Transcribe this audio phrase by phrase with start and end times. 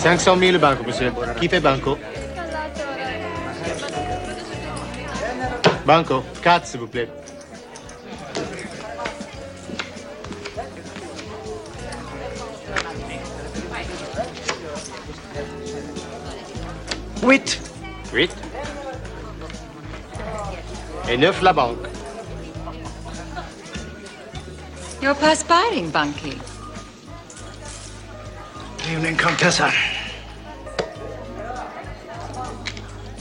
[0.00, 1.12] 500 000 le banco, monsieur.
[1.38, 1.98] Qui fait banco?
[5.84, 7.08] Banco, 4 s'il vous plaît.
[17.22, 17.60] Huit.
[18.14, 18.30] Huit.
[21.10, 21.86] Et neuf la banque.
[25.02, 26.38] You're perspiring, Bunky.
[28.90, 29.70] Evening, Contessa.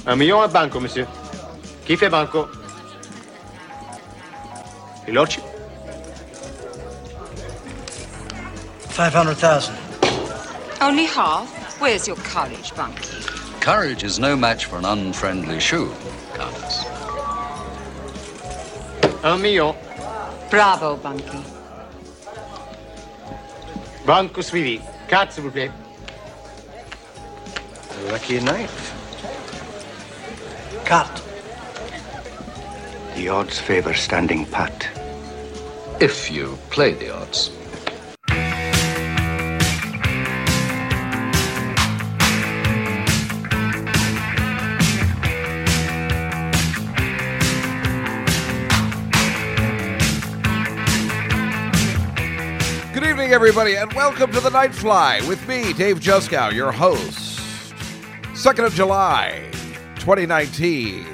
[0.09, 1.05] Ah, Un million à banco, monsieur.
[1.85, 2.47] Qui fait banco
[5.07, 5.39] Et l'orci
[8.89, 9.71] 500,000.
[10.81, 11.47] Only half?
[11.79, 13.23] Where's your courage, Bunky?
[13.61, 15.91] Courage is no match for an unfriendly shoe,
[16.33, 16.85] Countess.
[19.23, 19.75] Un ah, million.
[20.49, 21.37] Bravo, Bunky.
[24.07, 24.81] Banco suivi.
[25.07, 25.71] Quatre, s'il vous plaît.
[28.11, 28.69] Lucky night.
[30.89, 31.23] Cut.
[33.13, 34.89] The odds favor standing pat.
[36.01, 37.51] If you play the odds.
[52.95, 57.39] Good evening, everybody, and welcome to the Night Fly with me, Dave Juskow, your host.
[58.33, 59.51] 2nd of July,
[59.99, 61.05] 2019.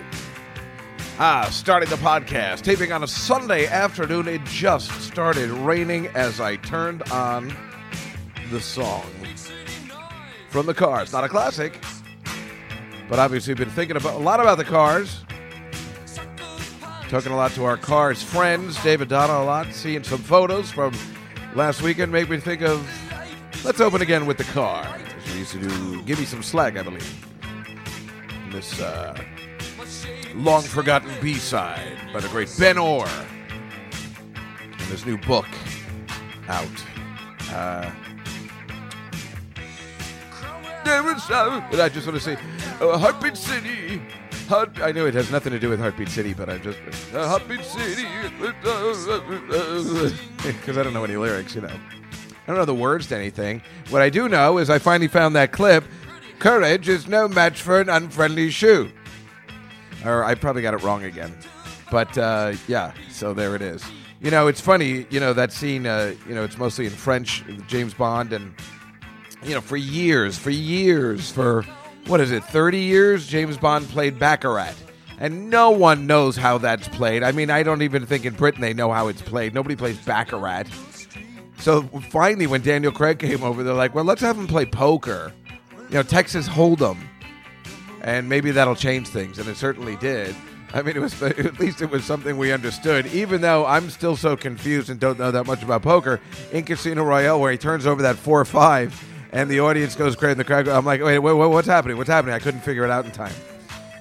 [1.18, 4.28] Ah, starting the podcast, taping on a Sunday afternoon.
[4.28, 7.56] It just started raining as I turned on
[8.52, 9.10] the song
[10.50, 11.12] from the Cars.
[11.12, 11.80] Not a classic,
[13.10, 15.24] but obviously been thinking about a lot about the Cars.
[17.10, 20.94] Talking a lot to our Cars friends, David Donna a lot, seeing some photos from
[21.56, 22.88] last weekend made me think of
[23.64, 25.02] let's open again with the Cars.
[25.36, 27.35] Used to do Give Me Some Slack, I believe.
[28.56, 29.14] This uh,
[30.34, 33.06] long forgotten B side by the great Ben Orr.
[33.06, 35.48] And his new book
[36.48, 36.66] out.
[37.52, 37.92] Uh,
[40.88, 42.36] I just want to say,
[42.80, 44.02] Heartbeat City.
[44.48, 46.80] Heart, I know it has nothing to do with Heartbeat City, but I just
[47.14, 48.08] uh, Heartbeat City
[50.44, 51.68] because I don't know any lyrics, you know.
[51.68, 53.62] I don't know the words to anything.
[53.90, 55.84] What I do know is I finally found that clip.
[56.46, 58.92] Courage is no match for an unfriendly shoe.
[60.06, 61.36] Or I probably got it wrong again.
[61.90, 63.84] But uh, yeah, so there it is.
[64.22, 65.08] You know, it's funny.
[65.10, 65.88] You know that scene.
[65.88, 67.44] Uh, you know, it's mostly in French.
[67.66, 68.54] James Bond and
[69.42, 71.64] you know, for years, for years, for
[72.06, 74.76] what is it, 30 years, James Bond played Baccarat.
[75.18, 77.24] And no one knows how that's played.
[77.24, 79.56] I mean, I don't even think in Britain they know how it's played.
[79.56, 80.66] Nobody plays Baccarat.
[81.58, 81.82] So
[82.12, 85.34] finally, when Daniel Craig came over, they're like, well, let's have him play poker.
[85.96, 86.98] You know, Texas Hold'em.
[88.02, 89.40] And maybe that'll change things.
[89.40, 90.36] And it certainly did.
[90.74, 94.18] I mean, it was at least it was something we understood, even though I'm still
[94.18, 96.20] so confused and don't know that much about poker.
[96.52, 99.02] In Casino Royale, where he turns over that four or five,
[99.32, 100.68] and the audience goes crazy, the crowd.
[100.68, 101.96] I'm like, wait, wait, wait, what's happening?
[101.96, 102.36] What's happening?
[102.36, 103.32] I couldn't figure it out in time.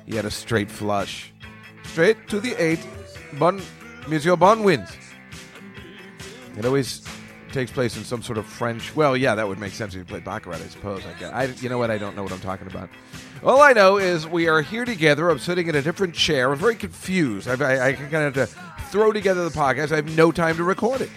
[0.05, 1.32] He had a straight flush,
[1.84, 2.84] straight to the eight.
[3.34, 3.62] Bon,
[4.09, 4.91] Monsieur Bon wins.
[6.59, 7.06] It always
[7.55, 8.95] takes place in some sort of French.
[8.95, 11.03] Well, yeah, that would make sense if you played baccarat, I suppose.
[11.07, 11.33] I guess.
[11.33, 11.91] I, you know what?
[11.91, 12.91] I don't know what I'm talking about.
[13.43, 15.31] All I know is we are here together.
[15.31, 16.53] I'm sitting in a different chair.
[16.53, 17.49] I'm very confused.
[17.49, 19.93] I, I, I kind of have to throw together the podcast.
[19.93, 21.11] I have no time to record it.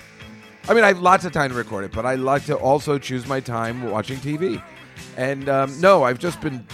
[0.69, 2.97] I mean, I have lots of time to record it, but I like to also
[2.97, 4.61] choose my time watching TV.
[5.15, 6.65] And um, no, I've just been.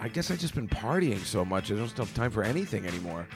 [0.00, 1.72] I guess I've just been partying so much.
[1.72, 3.26] I don't have time for anything anymore.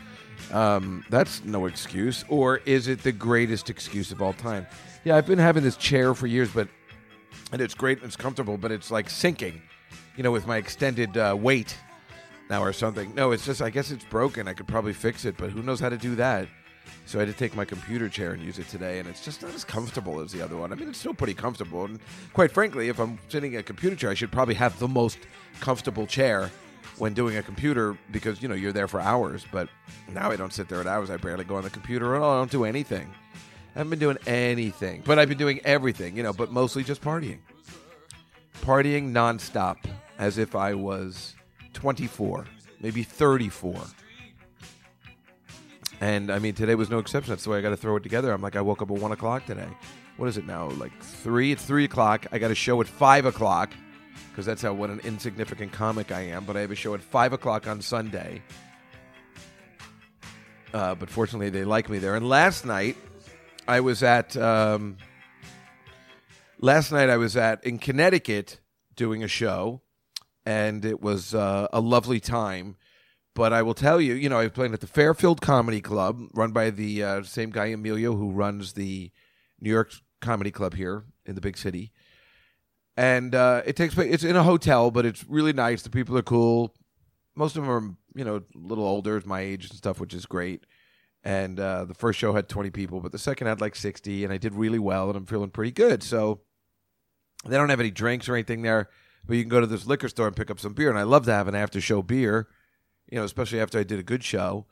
[0.52, 2.24] Um, that's no excuse.
[2.28, 4.66] Or is it the greatest excuse of all time?
[5.04, 6.68] Yeah, I've been having this chair for years, but
[7.50, 9.60] and it's great and it's comfortable, but it's like sinking,
[10.16, 11.76] you know, with my extended uh, weight
[12.48, 13.12] now or something.
[13.14, 14.46] No, it's just I guess it's broken.
[14.46, 16.46] I could probably fix it, but who knows how to do that?
[17.04, 19.42] So I had to take my computer chair and use it today, and it's just
[19.42, 20.72] not as comfortable as the other one.
[20.72, 21.98] I mean, it's still pretty comfortable, and
[22.32, 25.18] quite frankly, if I'm sitting in a computer chair, I should probably have the most
[25.60, 26.50] comfortable chair
[26.98, 29.44] when doing a computer because you know you're there for hours.
[29.50, 29.68] But
[30.12, 31.10] now I don't sit there at hours.
[31.10, 32.34] I barely go on the computer at all.
[32.34, 33.12] I don't do anything.
[33.74, 37.00] I haven't been doing anything, but I've been doing everything, you know, but mostly just
[37.00, 37.38] partying.
[38.60, 39.78] Partying nonstop
[40.18, 41.34] as if I was
[41.72, 42.46] 24,
[42.80, 43.74] maybe 34.
[46.02, 47.30] And I mean, today was no exception.
[47.30, 48.32] That's the way I got to throw it together.
[48.32, 49.68] I'm like, I woke up at 1 o'clock today.
[50.16, 50.68] What is it now?
[50.70, 51.52] Like 3?
[51.52, 52.26] It's 3 o'clock.
[52.30, 53.72] I got a show at 5 o'clock
[54.30, 56.44] because that's how what an insignificant comic I am.
[56.44, 58.42] But I have a show at 5 o'clock on Sunday.
[60.74, 62.16] Uh, but fortunately, they like me there.
[62.16, 62.96] And last night,
[63.68, 64.96] I was at um,
[66.58, 68.60] last night I was at in Connecticut.
[68.94, 69.80] doing a show,
[70.44, 72.76] and it was uh, a lovely time.
[73.34, 76.20] But I will tell you, you know, I was playing at the Fairfield Comedy Club,
[76.34, 79.10] run by the uh, same guy Emilio who runs the
[79.60, 81.92] New York Comedy Club here in the big city.
[82.94, 84.12] And uh, it takes place.
[84.12, 85.80] It's in a hotel, but it's really nice.
[85.82, 86.74] The people are cool.
[87.34, 90.26] Most of them are, you know, a little older, my age and stuff, which is
[90.26, 90.66] great.
[91.24, 94.32] And uh, the first show had 20 people, but the second had like 60, and
[94.32, 96.02] I did really well, and I'm feeling pretty good.
[96.02, 96.40] So
[97.46, 98.88] they don't have any drinks or anything there,
[99.26, 100.90] but you can go to this liquor store and pick up some beer.
[100.90, 102.48] And I love to have an after show beer,
[103.08, 104.66] you know, especially after I did a good show.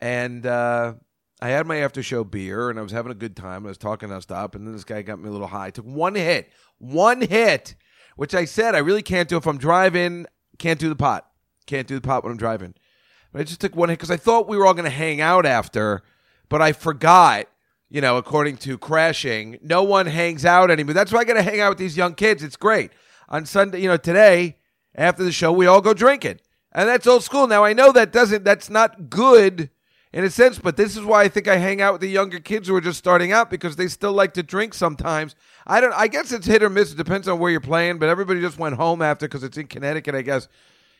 [0.00, 0.94] And uh,
[1.40, 3.64] I had my after show beer, and I was having a good time.
[3.64, 5.70] I was talking nonstop, and then this guy got me a little high.
[5.70, 7.76] took one hit, one hit,
[8.16, 10.26] which I said I really can't do if I'm driving.
[10.58, 11.30] Can't do the pot.
[11.66, 12.74] Can't do the pot when I'm driving.
[13.36, 15.20] But I just took one hit because I thought we were all going to hang
[15.20, 16.02] out after,
[16.48, 17.46] but I forgot.
[17.90, 20.94] You know, according to Crashing, no one hangs out anymore.
[20.94, 22.42] That's why I got to hang out with these young kids.
[22.42, 22.92] It's great.
[23.28, 24.56] On Sunday, you know, today
[24.94, 26.40] after the show, we all go drinking,
[26.72, 27.46] and that's old school.
[27.46, 28.42] Now I know that doesn't.
[28.42, 29.68] That's not good
[30.14, 32.40] in a sense, but this is why I think I hang out with the younger
[32.40, 35.36] kids who are just starting out because they still like to drink sometimes.
[35.66, 35.92] I don't.
[35.92, 36.92] I guess it's hit or miss.
[36.92, 37.98] It depends on where you're playing.
[37.98, 40.14] But everybody just went home after because it's in Connecticut.
[40.14, 40.48] I guess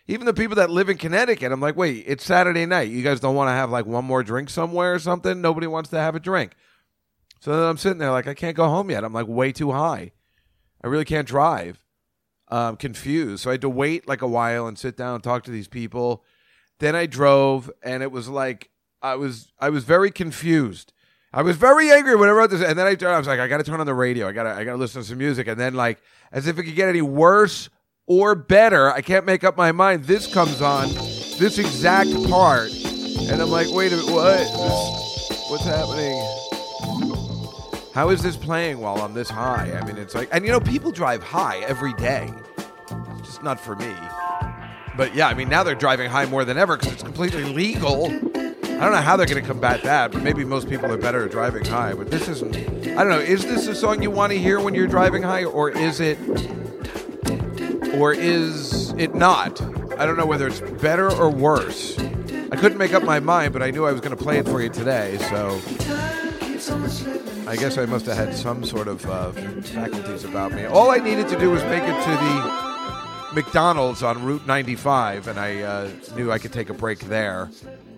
[0.09, 2.91] even the people that live in Connecticut, I'm like, wait, it's Saturday night.
[2.91, 5.41] You guys don't want to have like one more drink somewhere or something?
[5.41, 6.53] Nobody wants to have a drink.
[7.41, 9.05] So then I'm sitting there like, I can't go home yet.
[9.05, 10.13] I'm like way too high.
[10.83, 11.83] I really can't drive.
[12.49, 13.43] I'm confused.
[13.43, 15.69] So I had to wait like a while and sit down and talk to these
[15.69, 16.23] people.
[16.79, 18.71] Then I drove and it was like
[19.03, 20.93] I was I was very confused.
[21.33, 23.49] I was very angry when I wrote this, and then I, I was like, I
[23.49, 24.27] got to turn on the radio.
[24.29, 26.01] I got to I got to listen to some music, and then like
[26.33, 27.69] as if it could get any worse
[28.07, 28.91] or better.
[28.91, 30.05] I can't make up my mind.
[30.05, 30.89] This comes on,
[31.39, 34.39] this exact part, and I'm like, wait a minute, what?
[34.39, 36.23] This, what's happening?
[37.93, 39.73] How is this playing while I'm this high?
[39.73, 42.31] I mean, it's like, and you know, people drive high every day.
[43.19, 43.95] It's just not for me.
[44.97, 48.07] But yeah, I mean, now they're driving high more than ever because it's completely legal.
[48.07, 51.25] I don't know how they're going to combat that, but maybe most people are better
[51.25, 51.95] at driving high.
[51.95, 52.55] But this isn't.
[52.55, 53.19] I don't know.
[53.19, 56.19] Is this a song you want to hear when you're driving high, or is it,
[57.97, 59.61] or is it not?
[59.99, 61.99] I don't know whether it's better or worse.
[61.99, 64.47] I couldn't make up my mind, but I knew I was going to play it
[64.47, 65.61] for you today, so
[67.49, 70.65] I guess I must have had some sort of uh, faculties about me.
[70.65, 72.67] All I needed to do was make it to the
[73.35, 77.51] McDonald's on Route 95, and I uh, knew I could take a break there.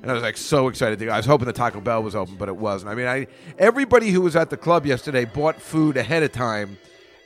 [0.03, 0.99] And I was like so excited.
[0.99, 1.09] To.
[1.11, 2.91] I was hoping the Taco Bell was open, but it wasn't.
[2.91, 3.27] I mean, I
[3.59, 6.79] everybody who was at the club yesterday bought food ahead of time,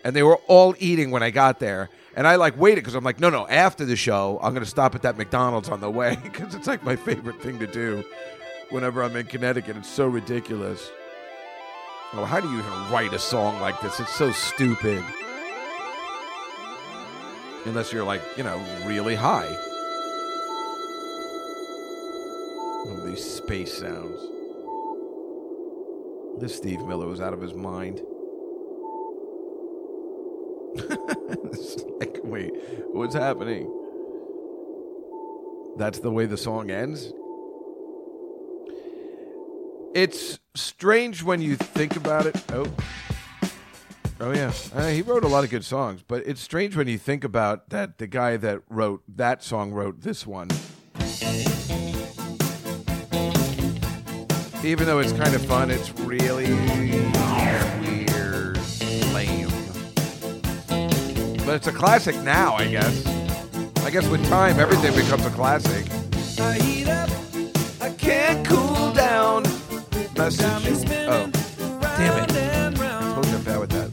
[0.04, 1.90] and they were all eating when I got there.
[2.14, 3.47] And I like waited because I'm like, no, no.
[3.49, 6.67] After the show, I'm going to stop at that McDonald's on the way because it's
[6.67, 8.05] like my favorite thing to do
[8.70, 9.76] whenever I'm in Connecticut.
[9.76, 10.91] It's so ridiculous.
[12.14, 13.99] Oh, how do you even write a song like this?
[13.99, 15.03] It's so stupid.
[17.64, 19.56] Unless you're like, you know, really high.
[23.05, 24.20] These space sounds.
[26.41, 28.00] This Steve Miller was out of his mind.
[30.74, 32.52] It's like, wait,
[32.92, 33.70] what's happening?
[35.76, 37.12] That's the way the song ends?
[39.94, 42.42] It's strange when you think about it.
[42.50, 42.66] Oh.
[44.20, 46.96] Oh yeah, uh, he wrote a lot of good songs, but it's strange when you
[46.96, 50.48] think about that the guy that wrote that song wrote this one.
[54.64, 56.46] Even though it's kind of fun, it's really
[61.44, 63.06] But it's a classic now, I guess.
[63.84, 65.87] I guess with time, everything becomes a classic.
[66.41, 67.11] I heat up,
[67.81, 69.43] I can't cool down.
[70.17, 70.87] Message.
[71.08, 71.29] Oh,
[71.99, 72.32] damn it!
[72.32, 73.89] I told you I'm bad with that.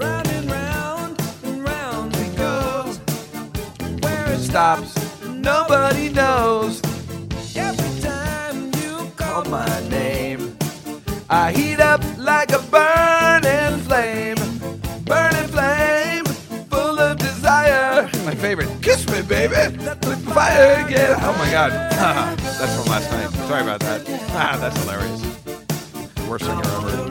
[4.32, 6.82] It stops, nobody knows.
[7.56, 10.56] Every time you call my name,
[11.30, 14.38] I heat up like a burning flame,
[18.56, 21.16] favorite, kiss me, baby, with fire again.
[21.22, 21.72] Oh my God,
[22.42, 23.30] that's from last night.
[23.48, 24.02] Sorry about that.
[24.32, 25.22] Ah, that's hilarious.
[26.28, 27.10] Worst singer ever.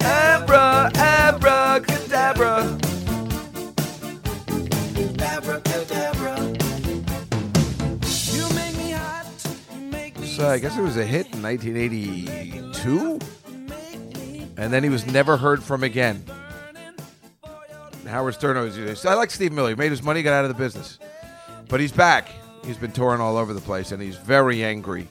[0.00, 2.78] Abra, abracadabra.
[10.24, 13.18] So I guess it was a hit in 1982,
[14.56, 16.24] and then he was never heard from again.
[18.14, 19.04] Howard Stern always.
[19.04, 19.70] I like Steve Miller.
[19.70, 21.00] He made his money, got out of the business,
[21.68, 22.28] but he's back.
[22.64, 25.08] He's been touring all over the place, and he's very angry.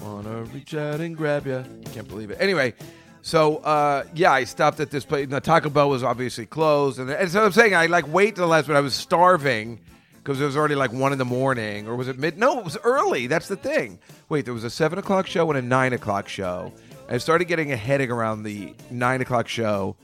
[0.00, 1.64] Wanna reach out and grab ya?
[1.92, 2.38] Can't believe it.
[2.40, 2.74] Anyway,
[3.22, 5.28] So uh, yeah, I stopped at this place.
[5.28, 8.44] The Taco Bell was obviously closed, and, and so I'm saying I like wait till
[8.44, 8.78] the last minute.
[8.78, 9.80] I was starving
[10.18, 12.38] because it was already like one in the morning, or was it mid?
[12.38, 13.26] No, it was early.
[13.26, 13.98] That's the thing.
[14.28, 16.72] Wait, there was a seven o'clock show and a nine o'clock show.
[17.10, 19.96] I started getting a headache around the nine o'clock show,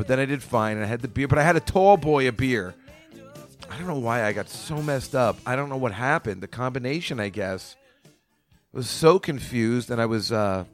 [0.00, 1.28] but then I did fine, and I had the beer.
[1.28, 2.74] But I had a tall boy a beer.
[3.68, 5.36] I don't know why I got so messed up.
[5.44, 6.42] I don't know what happened.
[6.42, 7.76] The combination, I guess,
[8.72, 10.32] was so confused, and I was.
[10.32, 10.64] Uh,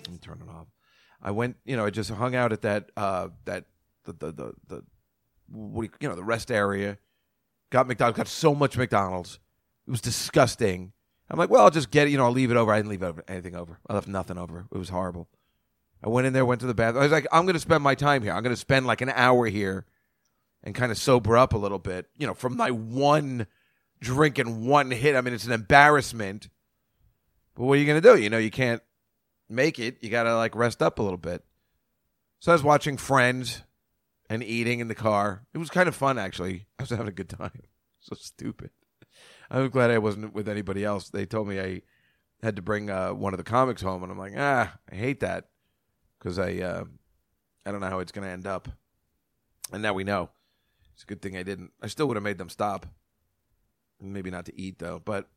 [0.00, 0.66] let me turn it off.
[1.22, 3.64] I went, you know, I just hung out at that, uh, that
[4.04, 4.82] the the the, the
[5.54, 6.98] you, you know the rest area.
[7.70, 8.18] Got McDonald's.
[8.18, 9.38] Got so much McDonald's.
[9.88, 10.92] It was disgusting.
[11.30, 12.10] I'm like, well, I'll just get it.
[12.10, 12.70] You know, I'll leave it over.
[12.70, 13.78] I didn't leave over, anything over.
[13.88, 14.66] I left nothing over.
[14.70, 15.26] It was horrible.
[16.02, 17.02] I went in there, went to the bathroom.
[17.02, 18.32] I was like, I'm going to spend my time here.
[18.32, 19.84] I'm going to spend like an hour here
[20.64, 22.06] and kind of sober up a little bit.
[22.16, 23.46] You know, from my one
[24.00, 25.14] drink and one hit.
[25.14, 26.48] I mean, it's an embarrassment.
[27.54, 28.20] But what are you going to do?
[28.20, 28.82] You know, you can't
[29.48, 29.98] make it.
[30.00, 31.44] You got to like rest up a little bit.
[32.40, 33.62] So I was watching Friends
[34.30, 35.44] and eating in the car.
[35.52, 36.66] It was kind of fun, actually.
[36.78, 37.52] I was having a good time.
[38.02, 38.70] So stupid.
[39.50, 41.10] I'm glad I wasn't with anybody else.
[41.10, 41.82] They told me I
[42.42, 45.20] had to bring uh, one of the comics home, and I'm like, ah, I hate
[45.20, 45.49] that
[46.20, 46.84] because I, uh,
[47.66, 48.68] I don't know how it's going to end up.
[49.72, 50.30] And now we know.
[50.94, 51.72] It's a good thing I didn't.
[51.82, 52.86] I still would have made them stop.
[54.02, 55.28] Maybe not to eat though, but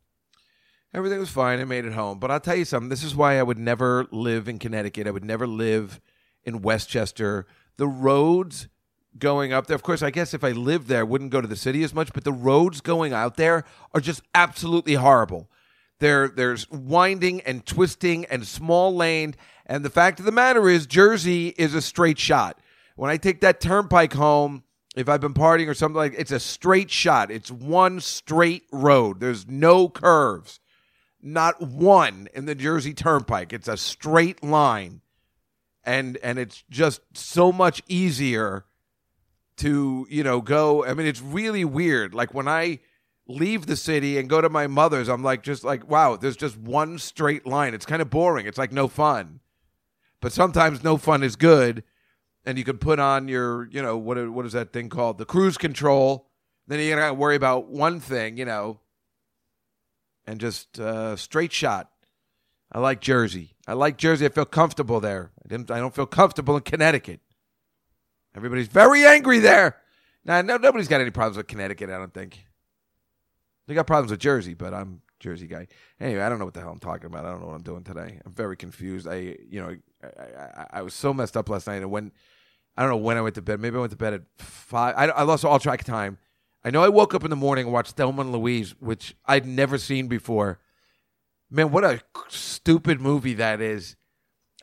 [0.94, 1.60] everything was fine.
[1.60, 2.20] I made it home.
[2.20, 2.90] But I'll tell you something.
[2.90, 5.08] This is why I would never live in Connecticut.
[5.08, 6.02] I would never live
[6.44, 7.46] in Westchester.
[7.78, 8.68] The roads
[9.18, 9.76] going up there.
[9.76, 11.94] Of course, I guess if I lived there, I wouldn't go to the city as
[11.94, 13.64] much, but the roads going out there
[13.94, 15.50] are just absolutely horrible.
[16.00, 19.38] There, there's winding and twisting and small laned.
[19.66, 22.60] And the fact of the matter is, Jersey is a straight shot.
[22.96, 24.64] When I take that turnpike home,
[24.96, 27.32] if I've been partying or something like, it's a straight shot.
[27.32, 29.20] It's one straight road.
[29.20, 30.60] There's no curves,
[31.22, 33.54] not one in the Jersey Turnpike.
[33.54, 35.02] It's a straight line,
[35.84, 38.66] and and it's just so much easier
[39.58, 42.80] to you know go i mean it's really weird like when i
[43.28, 46.58] leave the city and go to my mother's i'm like just like wow there's just
[46.58, 49.40] one straight line it's kind of boring it's like no fun
[50.24, 51.84] but sometimes no fun is good
[52.46, 55.18] and you can put on your you know what what is that thing called?
[55.18, 56.30] The cruise control.
[56.66, 58.80] Then you gotta worry about one thing you know
[60.26, 61.92] and just uh, straight shot.
[62.72, 63.58] I like jersey.
[63.68, 64.26] I like jersey.
[64.26, 65.32] I feel comfortable there.
[65.44, 67.20] I didn't i don't feel comfortable in connecticut.
[68.34, 69.76] Everybody's very angry there.
[70.26, 72.48] Now, no, nobody's got any problems with Connecticut, I don't think.
[73.68, 75.68] They got problems with Jersey, but I'm Jersey guy.
[76.00, 77.26] Anyway, I don't know what the hell I'm talking about.
[77.26, 78.20] I don't know what I'm doing today.
[78.26, 79.08] I'm very confused.
[79.08, 82.12] I, you know, I, I, I was so messed up last night, and when
[82.76, 83.60] I don't know when I went to bed.
[83.60, 84.96] Maybe I went to bed at five.
[84.98, 86.18] I, I lost all track of time.
[86.64, 89.46] I know I woke up in the morning and watched Thelma and Louise, which I'd
[89.46, 90.60] never seen before.
[91.52, 93.96] Man, what a stupid movie that is.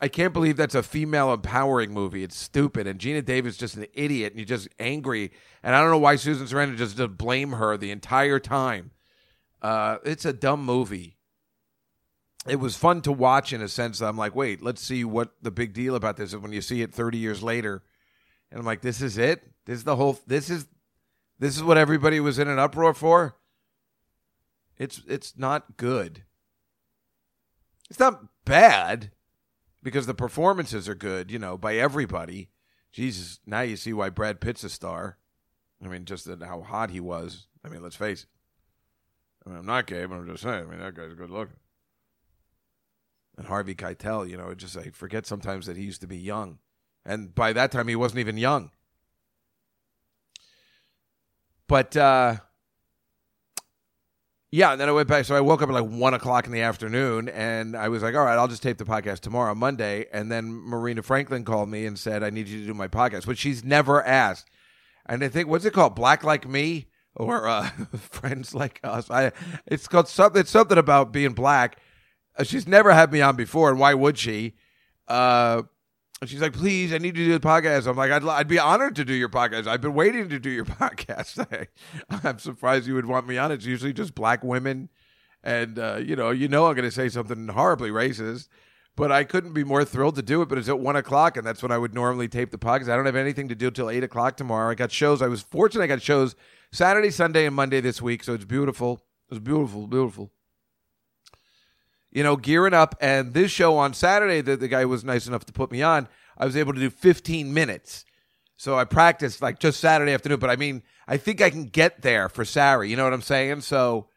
[0.03, 2.25] I can't believe that's a female empowering movie.
[2.25, 2.87] It's stupid.
[2.87, 5.31] And Geena Davis just an idiot and you're just angry.
[5.63, 8.93] And I don't know why Susan Sarandon just to blame her the entire time.
[9.63, 11.17] Uh, it's a dumb movie.
[12.47, 15.51] It was fun to watch in a sense I'm like, wait, let's see what the
[15.51, 17.83] big deal about this is when you see it 30 years later.
[18.51, 19.43] And I'm like, this is it?
[19.67, 20.67] This is the whole this is
[21.39, 23.37] this is what everybody was in an uproar for?
[24.79, 26.25] It's it's not good.
[27.91, 29.11] It's not bad
[29.83, 32.51] because the performances are good, you know, by everybody.
[32.93, 35.19] Jesus, now you see why Brad Pitt's a star.
[35.85, 37.47] I mean, just how hot he was.
[37.65, 38.29] I mean, let's face it.
[39.45, 40.67] I mean, I'm not gay, but I'm just saying.
[40.67, 41.57] I mean, that guy's good looking.
[43.39, 46.19] And Harvey Keitel, you know, it just I forget sometimes that he used to be
[46.19, 46.59] young,
[47.07, 48.71] and by that time he wasn't even young.
[51.67, 52.37] But uh,
[54.51, 55.25] yeah, and then I went back.
[55.25, 58.15] So I woke up at like one o'clock in the afternoon, and I was like,
[58.15, 61.87] "All right, I'll just tape the podcast tomorrow, Monday." And then Marina Franklin called me
[61.87, 64.51] and said, "I need you to do my podcast," which she's never asked.
[65.07, 69.11] And I think what's it called, Black Like Me or uh, Friends Like Us?
[69.11, 69.33] I
[69.67, 70.41] it's called something.
[70.41, 71.79] It's something about being black.
[72.37, 74.55] Uh, she's never had me on before, and why would she?
[75.09, 75.63] Uh,
[76.21, 77.87] and she's like, please, I need to do the podcast.
[77.87, 79.67] I'm like, I'd, I'd be honored to do your podcast.
[79.67, 81.47] I've been waiting to do your podcast.
[82.11, 83.51] I, am surprised you would want me on.
[83.51, 84.91] It's usually just black women.
[85.43, 88.49] And, uh, you know, you know I'm going to say something horribly racist.
[88.97, 90.51] But I couldn't be more thrilled to do it.
[90.51, 92.91] But it's at 1 o'clock, and that's when I would normally tape the podcast.
[92.91, 94.71] I don't have anything to do till 8 o'clock tomorrow.
[94.71, 95.23] I got shows.
[95.23, 96.35] I was fortunate I got shows
[96.73, 98.25] Saturday, Sunday, and Monday this week.
[98.25, 99.03] So it's beautiful.
[99.31, 100.31] It's beautiful, beautiful
[102.11, 102.95] you know, gearing up.
[103.01, 106.09] And this show on Saturday that the guy was nice enough to put me on,
[106.37, 108.05] I was able to do 15 minutes.
[108.57, 110.39] So I practiced like just Saturday afternoon.
[110.39, 112.91] But I mean, I think I can get there for Saturday.
[112.91, 113.63] You know what I'm saying?
[113.63, 114.09] So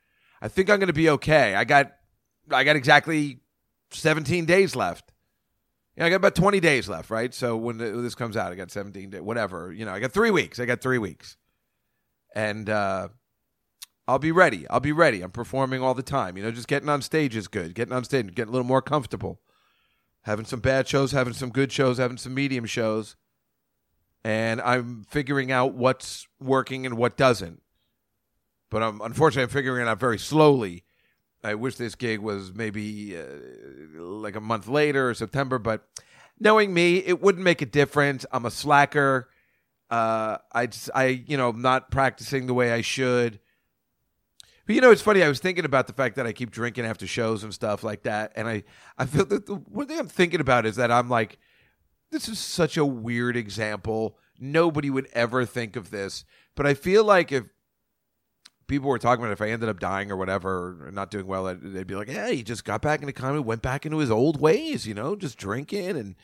[0.42, 1.56] I think I'm going to be okay.
[1.56, 1.94] I got,
[2.52, 3.40] I got exactly
[3.92, 5.12] 17 days left.
[5.96, 7.34] Yeah, I got about 20 days left, right?
[7.34, 9.72] So when th- this comes out, I got 17 days, whatever.
[9.72, 10.60] You know, I got three weeks.
[10.60, 11.38] I got three weeks.
[12.34, 13.10] And uh,
[14.08, 14.68] I'll be ready.
[14.70, 15.22] I'll be ready.
[15.22, 16.36] I'm performing all the time.
[16.36, 17.74] You know, just getting on stage is good.
[17.76, 19.40] Getting on stage, getting a little more comfortable.
[20.24, 23.16] Having some bad shows, having some good shows, having some medium shows.
[24.24, 27.62] And I'm figuring out what's working and what doesn't.
[28.70, 30.84] But I'm unfortunately I'm figuring it out very slowly.
[31.44, 33.24] I wish this gig was maybe uh,
[34.02, 35.86] like a month later or September, but
[36.40, 38.26] knowing me, it wouldn't make a difference.
[38.32, 39.30] I'm a slacker.
[39.94, 43.40] Uh, I just, I, you know, not practicing the way I should.
[44.66, 45.22] But you know, it's funny.
[45.22, 48.02] I was thinking about the fact that I keep drinking after shows and stuff like
[48.02, 48.64] that, and I,
[48.98, 51.38] I feel that the one thing I'm thinking about is that I'm like,
[52.10, 54.18] this is such a weird example.
[54.40, 57.44] Nobody would ever think of this, but I feel like if
[58.66, 61.54] people were talking about if I ended up dying or whatever, or not doing well,
[61.54, 64.42] they'd be like, "Yeah, he just got back into comedy, went back into his old
[64.42, 66.16] ways, you know, just drinking and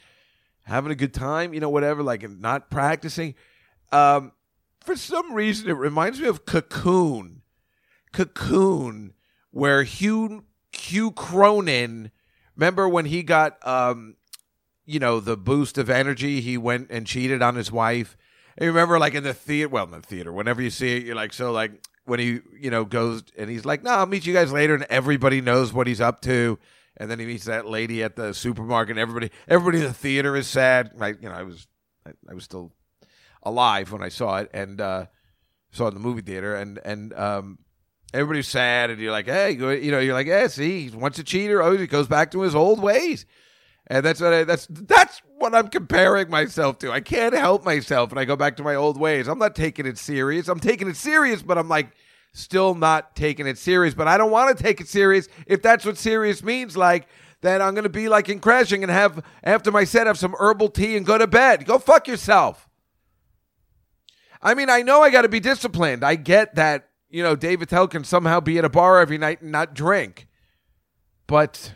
[0.64, 3.36] having a good time, you know, whatever, like not practicing."
[3.92, 4.32] Um,
[4.82, 7.42] for some reason, it reminds me of Cocoon,
[8.12, 9.14] Cocoon,
[9.52, 12.12] where Hugh Hugh Cronyn.
[12.56, 14.16] Remember when he got, um,
[14.86, 16.42] you know, the boost of energy?
[16.42, 18.18] He went and cheated on his wife.
[18.58, 21.04] And you remember, like in the theater, well, in the theater, whenever you see it,
[21.04, 21.72] you're like, so like
[22.06, 24.86] when he, you know, goes and he's like, no, I'll meet you guys later, and
[24.90, 26.60] everybody knows what he's up to.
[26.98, 28.92] And then he meets that lady at the supermarket.
[28.92, 30.92] And everybody, everybody in the theater is sad.
[31.00, 31.68] I, you know, I was,
[32.06, 32.74] I, I was still
[33.44, 35.06] alive when I saw it, and uh,
[35.72, 37.60] saw it in the movie theater, and and um,
[38.14, 41.62] everybody's sad, and you're like, hey, you know, you're like, yeah, see, once a cheater,
[41.62, 43.26] oh, he goes back to his old ways,
[43.88, 46.92] and that's what I, that's that's what I'm comparing myself to.
[46.92, 49.28] I can't help myself, and I go back to my old ways.
[49.28, 50.48] I'm not taking it serious.
[50.48, 51.92] I'm taking it serious, but I'm like
[52.34, 53.94] still not taking it serious.
[53.94, 56.78] But I don't want to take it serious if that's what serious means.
[56.78, 57.08] Like
[57.42, 60.36] then I'm going to be like in crashing and have after my set have some
[60.40, 61.66] herbal tea and go to bed.
[61.66, 62.69] Go fuck yourself.
[64.42, 66.04] I mean, I know I got to be disciplined.
[66.04, 69.42] I get that, you know, Dave Attell can somehow be at a bar every night
[69.42, 70.28] and not drink.
[71.28, 71.74] But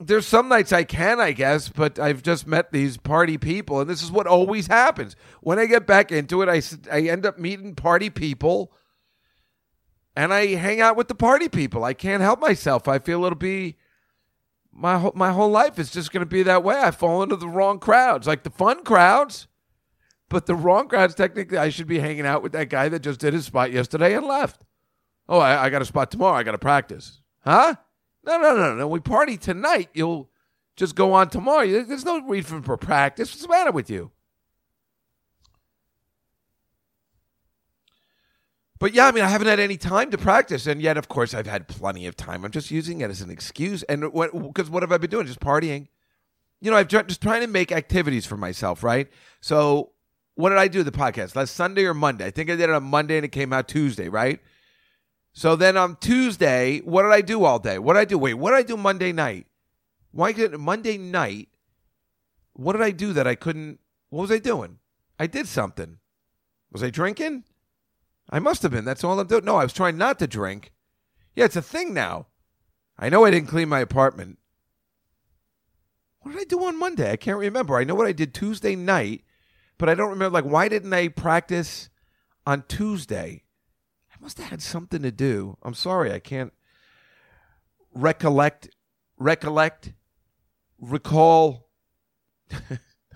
[0.00, 3.90] there's some nights I can, I guess, but I've just met these party people, and
[3.90, 5.16] this is what always happens.
[5.40, 6.62] When I get back into it, I,
[6.94, 8.72] I end up meeting party people,
[10.14, 11.84] and I hang out with the party people.
[11.84, 12.86] I can't help myself.
[12.86, 13.76] I feel it'll be
[14.72, 16.80] my my whole life is just going to be that way.
[16.80, 19.47] I fall into the wrong crowds, like the fun crowds.
[20.28, 23.20] But the wrong crowds, technically, I should be hanging out with that guy that just
[23.20, 24.60] did his spot yesterday and left.
[25.28, 26.36] Oh, I, I got a spot tomorrow.
[26.36, 27.20] I got to practice.
[27.44, 27.74] Huh?
[28.24, 28.88] No, no, no, no.
[28.88, 29.88] We party tonight.
[29.94, 30.30] You'll
[30.76, 31.66] just go on tomorrow.
[31.66, 33.30] There's no reason for practice.
[33.30, 34.10] What's the matter with you?
[38.78, 41.34] But yeah, I mean, I haven't had any time to practice, and yet, of course,
[41.34, 42.44] I've had plenty of time.
[42.44, 43.82] I'm just using it as an excuse.
[43.84, 44.30] And what?
[44.32, 45.26] Because what have I been doing?
[45.26, 45.88] Just partying.
[46.60, 49.08] You know, I've just trying to make activities for myself, right?
[49.40, 49.92] So,
[50.38, 52.24] what did I do the podcast last Sunday or Monday?
[52.24, 54.38] I think I did it on Monday, and it came out Tuesday, right?
[55.32, 57.76] So then on Tuesday, what did I do all day?
[57.80, 58.18] What did I do?
[58.18, 59.48] Wait, what did I do Monday night?
[60.12, 61.48] Why did Monday night?
[62.52, 63.80] What did I do that I couldn't?
[64.10, 64.78] What was I doing?
[65.18, 65.98] I did something.
[66.70, 67.42] Was I drinking?
[68.30, 68.84] I must have been.
[68.84, 69.44] That's all I'm doing.
[69.44, 70.70] No, I was trying not to drink.
[71.34, 72.28] Yeah, it's a thing now.
[72.96, 74.38] I know I didn't clean my apartment.
[76.20, 77.10] What did I do on Monday?
[77.10, 77.76] I can't remember.
[77.76, 79.24] I know what I did Tuesday night,
[79.78, 80.34] but I don't remember.
[80.34, 81.88] Like, why didn't I practice
[82.46, 83.44] on Tuesday?
[84.12, 85.56] I must have had something to do.
[85.62, 86.52] I'm sorry, I can't
[87.94, 88.68] recollect,
[89.16, 89.92] recollect,
[90.80, 91.68] recall.
[92.52, 92.56] I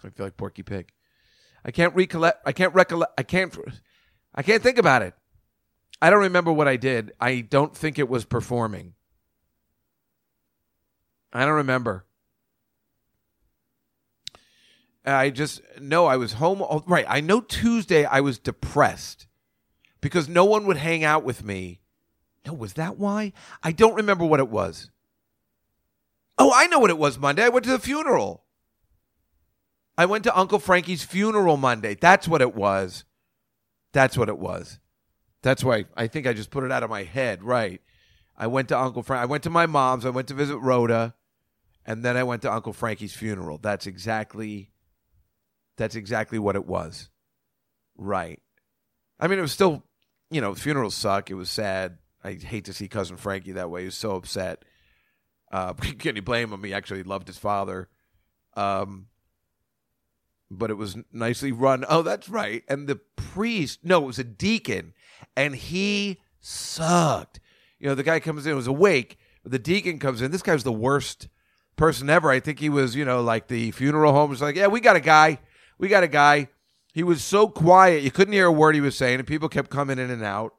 [0.01, 0.92] feel like Porky Pig.
[1.64, 2.42] I can't recollect.
[2.46, 3.12] I can't recollect.
[3.18, 3.57] I can't.
[4.35, 5.14] I can't think about it.
[6.01, 7.12] I don't remember what I did.
[7.20, 8.94] I don't think it was performing.
[11.33, 12.05] I don't remember.
[15.05, 16.62] I just know I was home.
[16.62, 17.07] All, right.
[17.09, 19.27] I know Tuesday I was depressed
[20.01, 21.81] because no one would hang out with me.
[22.47, 23.33] No, was that why?
[23.62, 24.91] I don't remember what it was.
[26.38, 27.45] Oh, I know what it was Monday.
[27.45, 28.45] I went to the funeral.
[29.97, 31.95] I went to Uncle Frankie's funeral Monday.
[31.95, 33.05] That's what it was.
[33.93, 34.79] That's what it was.
[35.43, 37.43] That's why I think I just put it out of my head.
[37.43, 37.81] Right.
[38.37, 39.23] I went to Uncle Frank.
[39.23, 40.07] I went to my mom's.
[40.07, 41.15] I went to visit Rhoda,
[41.85, 43.59] and then I went to Uncle Frankie's funeral.
[43.59, 44.71] That's exactly.
[45.76, 47.08] That's exactly what it was.
[47.96, 48.40] Right.
[49.18, 49.85] I mean, it was still,
[50.30, 51.30] you know, funerals suck.
[51.30, 51.98] It was sad.
[52.24, 53.80] I hate to see cousin Frankie that way.
[53.80, 54.64] He was so upset.
[55.50, 56.64] Uh, can you blame him?
[56.64, 57.88] He actually loved his father.
[58.54, 59.06] Um,
[60.50, 61.85] but it was nicely run.
[61.88, 62.62] Oh, that's right.
[62.68, 64.92] And the priest, no, it was a deacon,
[65.37, 67.40] and he sucked.
[67.78, 70.30] You know, the guy comes in, was awake, the deacon comes in.
[70.30, 71.28] This guy was the worst
[71.76, 72.30] person ever.
[72.30, 74.96] I think he was, you know, like the funeral home was like, yeah, we got
[74.96, 75.38] a guy.
[75.83, 76.47] We got a guy.
[76.95, 78.05] He was so quiet.
[78.05, 80.55] You couldn't hear a word he was saying, and people kept coming in and out.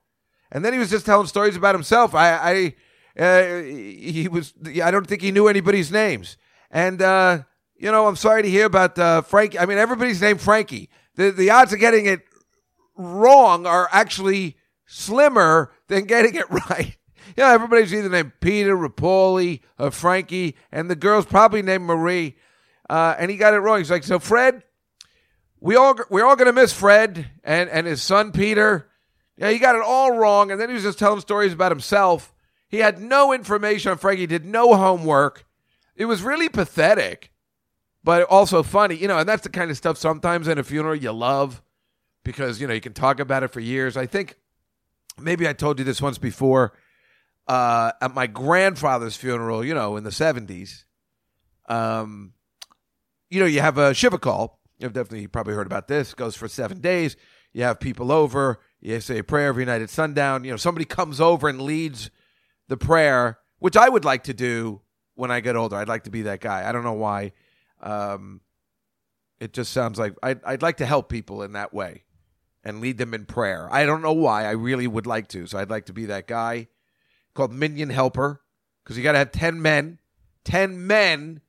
[0.52, 2.14] And then he was just telling stories about himself.
[2.14, 2.74] I,
[3.18, 6.36] I, uh, he was, I don't think he knew anybody's names.
[6.70, 7.44] And, uh,
[7.78, 9.58] you know, I'm sorry to hear about uh, Frankie.
[9.58, 10.90] I mean, everybody's named Frankie.
[11.16, 12.24] The, the odds of getting it
[12.98, 16.98] wrong are actually slimmer than getting it right.
[17.38, 22.36] You know, everybody's either named Peter, Rapoli, or Frankie, and the girl's probably named Marie.
[22.90, 23.78] Uh, and he got it wrong.
[23.78, 24.64] He's like, so Fred,
[25.64, 28.90] we all we're all gonna miss Fred and and his son Peter.
[29.38, 32.34] Yeah, he got it all wrong, and then he was just telling stories about himself.
[32.68, 35.46] He had no information on Frankie, did no homework.
[35.96, 37.32] It was really pathetic,
[38.04, 39.18] but also funny, you know.
[39.20, 41.62] And that's the kind of stuff sometimes in a funeral you love
[42.26, 43.96] because you know you can talk about it for years.
[43.96, 44.36] I think
[45.18, 46.74] maybe I told you this once before
[47.48, 49.64] uh, at my grandfather's funeral.
[49.64, 50.86] You know, in the seventies,
[51.70, 52.34] um,
[53.30, 56.14] you know, you have a shiva call You've definitely probably heard about this.
[56.14, 57.16] Goes for seven days.
[57.54, 58.60] You have people over.
[58.82, 60.44] You say a prayer every night at sundown.
[60.44, 62.12] You know, somebody comes over and leads
[62.68, 64.82] the prayer, which I would like to do
[65.16, 65.78] when I get older.
[65.78, 66.68] I'd like to be that guy.
[66.68, 67.32] I don't know why.
[67.80, 68.42] Um,
[69.40, 72.04] it just sounds like I'd, I'd like to help people in that way
[72.62, 73.70] and lead them in prayer.
[73.72, 74.44] I don't know why.
[74.44, 75.48] I really would like to.
[75.48, 76.68] So I'd like to be that guy
[77.36, 78.42] called Minyan Helper
[78.84, 80.00] because you got to have 10 men.
[80.44, 81.40] 10 men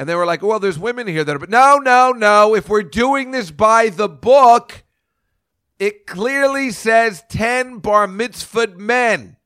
[0.00, 2.54] and they were like, well, there's women here that are, but no, no, no.
[2.54, 4.82] If we're doing this by the book,
[5.78, 9.36] it clearly says 10 bar mitzvah men.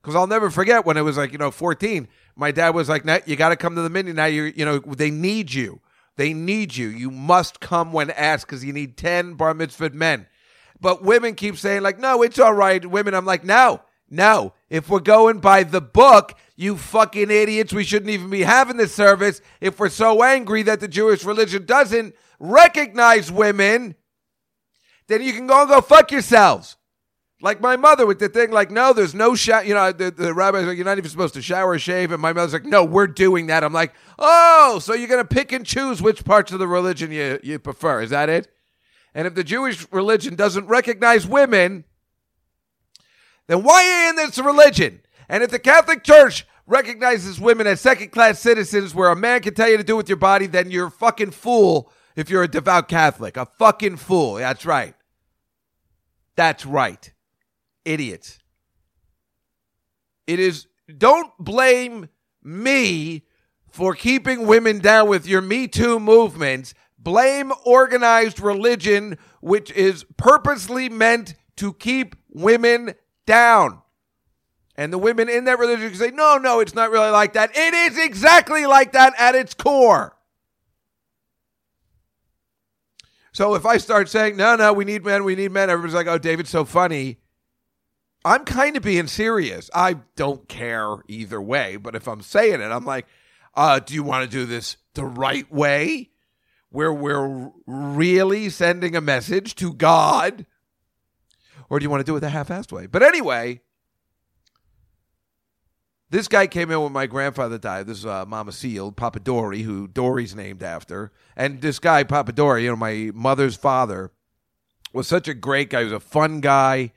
[0.00, 3.04] Because I'll never forget when it was like, you know, 14, my dad was like,
[3.26, 4.12] you got to come to the mini.
[4.12, 5.80] Now, you you know, they need you.
[6.14, 6.86] They need you.
[6.86, 10.28] You must come when asked because you need 10 bar mitzvah men.
[10.80, 12.86] But women keep saying, like, no, it's all right.
[12.86, 14.54] Women, I'm like, no, no.
[14.68, 17.72] If we're going by the book, you fucking idiots.
[17.72, 21.64] We shouldn't even be having this service if we're so angry that the Jewish religion
[21.64, 23.94] doesn't recognize women.
[25.06, 26.76] Then you can go and go fuck yourselves.
[27.42, 29.64] Like my mother with the thing, like, no, there's no shower.
[29.64, 32.12] You know, the, the rabbi's like, you're not even supposed to shower or shave.
[32.12, 33.64] And my mother's like, no, we're doing that.
[33.64, 37.10] I'm like, oh, so you're going to pick and choose which parts of the religion
[37.10, 38.02] you, you prefer.
[38.02, 38.48] Is that it?
[39.14, 41.84] And if the Jewish religion doesn't recognize women,
[43.50, 45.00] then why in this religion?
[45.28, 49.54] And if the Catholic Church recognizes women as second class citizens where a man can
[49.54, 52.48] tell you to do with your body, then you're a fucking fool if you're a
[52.48, 53.36] devout Catholic.
[53.36, 54.34] A fucking fool.
[54.34, 54.94] That's right.
[56.36, 57.12] That's right.
[57.84, 58.38] Idiots.
[60.28, 62.08] It is, don't blame
[62.44, 63.24] me
[63.68, 66.72] for keeping women down with your Me Too movements.
[66.96, 72.94] Blame organized religion, which is purposely meant to keep women
[73.26, 73.82] down.
[74.76, 77.50] And the women in that religion say, no, no, it's not really like that.
[77.54, 80.16] It is exactly like that at its core.
[83.32, 86.06] So if I start saying, no, no, we need men, we need men, everybody's like,
[86.06, 87.18] oh, David's so funny.
[88.24, 89.70] I'm kind of being serious.
[89.74, 91.76] I don't care either way.
[91.76, 93.06] But if I'm saying it, I'm like,
[93.54, 96.10] uh, do you want to do this the right way?
[96.70, 100.46] Where we're really sending a message to God?
[101.70, 102.86] Or do you want to do it the half assed way?
[102.86, 103.60] But anyway,
[106.10, 107.86] this guy came in when my grandfather died.
[107.86, 111.12] This is uh, Mama Seal, Papa Dory, who Dory's named after.
[111.36, 114.10] And this guy, Papa Dory, you know, my mother's father,
[114.92, 115.78] was such a great guy.
[115.78, 116.92] He was a fun guy.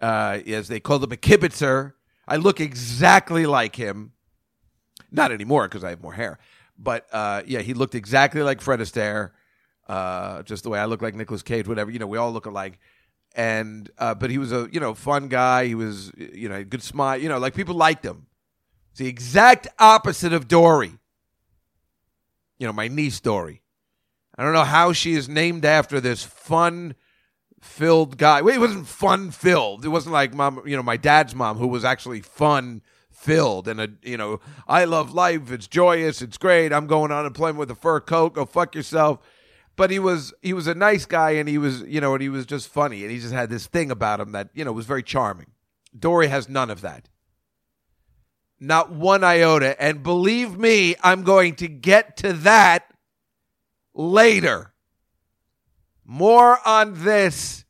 [0.00, 1.92] Uh, as they called him a kibitzer.
[2.26, 4.12] I look exactly like him.
[5.10, 6.38] Not anymore because I have more hair.
[6.78, 9.32] But uh, yeah, he looked exactly like Fred Astaire.
[9.86, 11.90] Uh, just the way I look like Nicolas Cage, whatever.
[11.90, 12.78] You know, we all look alike
[13.34, 15.66] and uh, but he was a you know fun guy.
[15.66, 17.18] He was you know good smile.
[17.18, 18.26] You know, like people liked him.
[18.90, 20.92] It's the exact opposite of Dory.
[22.58, 23.62] You know, my niece Dory.
[24.36, 26.94] I don't know how she is named after this fun
[27.60, 28.42] filled guy.
[28.42, 29.84] Wait, it wasn't fun filled.
[29.84, 33.80] It wasn't like mom, you know, my dad's mom who was actually fun filled and
[33.80, 36.72] a you know, I love life, it's joyous, it's great.
[36.72, 39.18] I'm going on unemployment with a fur coat, go fuck yourself.
[39.80, 42.28] But he was he was a nice guy and he was, you know, and he
[42.28, 44.84] was just funny and he just had this thing about him that, you know, was
[44.84, 45.52] very charming.
[45.98, 47.08] Dory has none of that.
[48.60, 49.82] Not one iota.
[49.82, 52.92] And believe me, I'm going to get to that
[53.94, 54.74] later.
[56.04, 57.64] More on this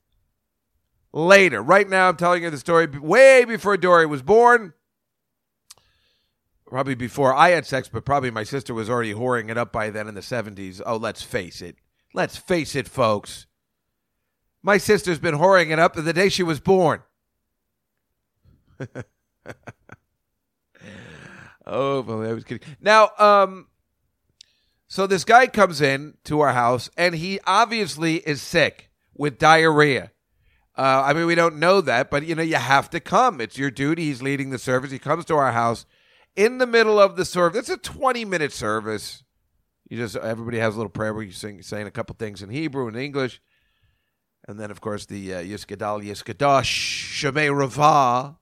[1.12, 1.62] later.
[1.62, 4.74] Right now, I'm telling you the story way before Dory was born.
[6.66, 9.90] Probably before I had sex, but probably my sister was already whoring it up by
[9.90, 10.82] then in the 70s.
[10.84, 11.76] Oh, let's face it.
[12.12, 13.46] Let's face it, folks.
[14.62, 17.02] My sister's been whoring it up the day she was born.
[21.66, 22.66] Oh, well, I was kidding.
[22.80, 23.68] Now, um,
[24.88, 30.10] so this guy comes in to our house, and he obviously is sick with diarrhea.
[30.76, 33.40] Uh, I mean, we don't know that, but you know, you have to come.
[33.40, 34.06] It's your duty.
[34.06, 34.90] He's leading the service.
[34.90, 35.86] He comes to our house
[36.34, 37.60] in the middle of the service.
[37.60, 39.22] It's a twenty-minute service.
[39.90, 42.48] You just everybody has a little prayer where you sing, saying a couple things in
[42.48, 43.42] Hebrew and English,
[44.46, 48.38] and then of course the uh, Yiskadal Yiskadash Shemay Rava,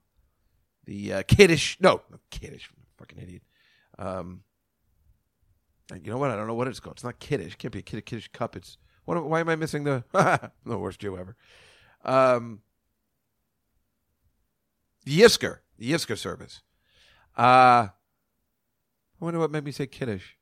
[0.85, 1.77] the uh, Kiddush.
[1.79, 2.69] No, no, Kiddush.
[2.97, 3.41] Fucking idiot.
[3.97, 4.43] Um,
[5.91, 6.29] you know what?
[6.29, 6.97] I don't know what it's called.
[6.97, 7.55] It's not Kiddush.
[7.55, 8.55] Can't be a Kiddush, Kiddush cup.
[8.55, 9.23] It's what?
[9.25, 10.03] Why am I missing the
[10.67, 11.35] the worst Jew ever?
[12.05, 12.61] Um,
[15.03, 16.61] the Yisker, the Yisker service.
[17.35, 17.91] Uh, I
[19.19, 20.35] wonder what made me say Kiddush.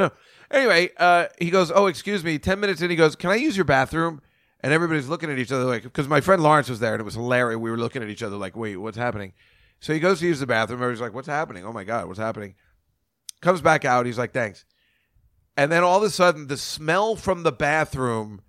[0.52, 3.56] Anyway, uh, he goes, "Oh, excuse me." Ten minutes in, he goes, "Can I use
[3.56, 4.20] your bathroom?"
[4.62, 7.04] And everybody's looking at each other like, because my friend Lawrence was there, and it
[7.04, 7.58] was hilarious.
[7.58, 9.32] We were looking at each other like, "Wait, what's happening?"
[9.78, 10.82] So he goes to use the bathroom.
[10.82, 11.64] Everybody's like, "What's happening?
[11.64, 12.56] Oh my god, what's happening?"
[13.40, 14.06] Comes back out.
[14.06, 14.64] He's like, "Thanks."
[15.56, 18.40] And then all of a sudden, the smell from the bathroom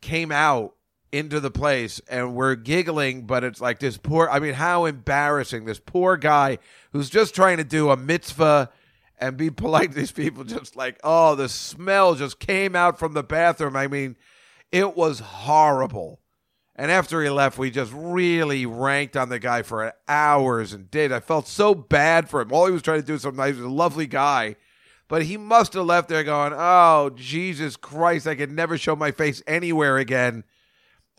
[0.00, 0.74] came out
[1.10, 3.26] into the place, and we're giggling.
[3.26, 4.28] But it's like this poor.
[4.30, 5.64] I mean, how embarrassing!
[5.64, 6.58] This poor guy
[6.92, 8.70] who's just trying to do a mitzvah
[9.20, 10.44] and be polite to these people.
[10.44, 13.76] Just like, oh, the smell just came out from the bathroom.
[13.76, 14.16] I mean,
[14.72, 16.20] it was horrible.
[16.76, 21.10] And after he left, we just really ranked on the guy for hours and did.
[21.10, 22.52] I felt so bad for him.
[22.52, 23.56] All he was trying to do was something nice.
[23.56, 24.54] He was a lovely guy.
[25.08, 29.10] But he must have left there going, oh, Jesus Christ, I could never show my
[29.10, 30.44] face anywhere again.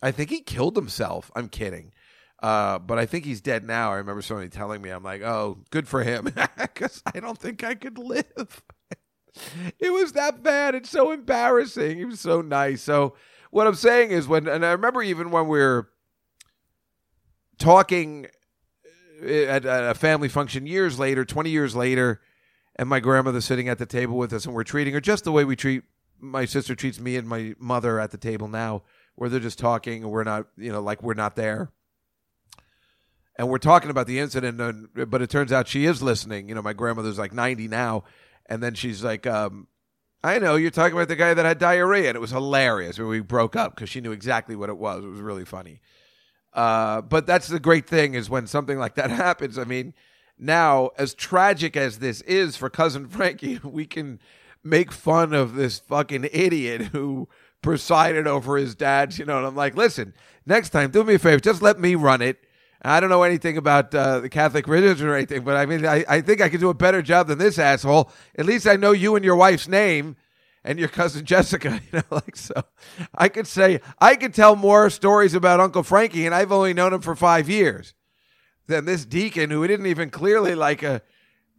[0.01, 1.29] I think he killed himself.
[1.35, 1.91] I'm kidding.
[2.41, 3.91] Uh, but I think he's dead now.
[3.91, 6.33] I remember somebody telling me, I'm like, oh, good for him.
[6.57, 8.63] Because I don't think I could live.
[9.79, 10.75] it was that bad.
[10.75, 11.97] It's so embarrassing.
[11.97, 12.81] He was so nice.
[12.81, 13.15] So
[13.51, 15.89] what I'm saying is when, and I remember even when we are
[17.57, 18.27] talking
[19.21, 22.21] uh, at, at a family function years later, 20 years later,
[22.77, 25.33] and my grandmother sitting at the table with us, and we're treating her just the
[25.33, 25.83] way we treat
[26.21, 28.83] my sister treats me and my mother at the table now,
[29.15, 31.71] where they're just talking and we're not, you know, like we're not there.
[33.39, 36.49] And we're talking about the incident, and, but it turns out she is listening.
[36.49, 38.03] You know, my grandmother's like 90 now,
[38.47, 39.69] and then she's like, um,
[40.21, 42.99] I know you're talking about the guy that had diarrhea, and it was hilarious.
[42.99, 45.05] We broke up because she knew exactly what it was.
[45.05, 45.79] It was really funny.
[46.51, 49.57] Uh, but that's the great thing is when something like that happens.
[49.57, 49.93] I mean,
[50.37, 54.19] now as tragic as this is for cousin Frankie, we can
[54.65, 57.29] make fun of this fucking idiot who
[57.61, 59.17] presided over his dad's.
[59.17, 60.13] You know, and I'm like, listen,
[60.45, 62.43] next time, do me a favor, just let me run it.
[62.81, 66.05] I don't know anything about uh, the Catholic religion or anything, but I mean, I,
[66.07, 68.11] I think I could do a better job than this asshole.
[68.37, 70.15] At least I know you and your wife's name
[70.63, 71.81] and your cousin Jessica.
[71.91, 72.63] You know, like so,
[73.13, 76.93] I could say I could tell more stories about Uncle Frankie, and I've only known
[76.93, 77.93] him for five years,
[78.67, 81.01] than this deacon who didn't even clearly like a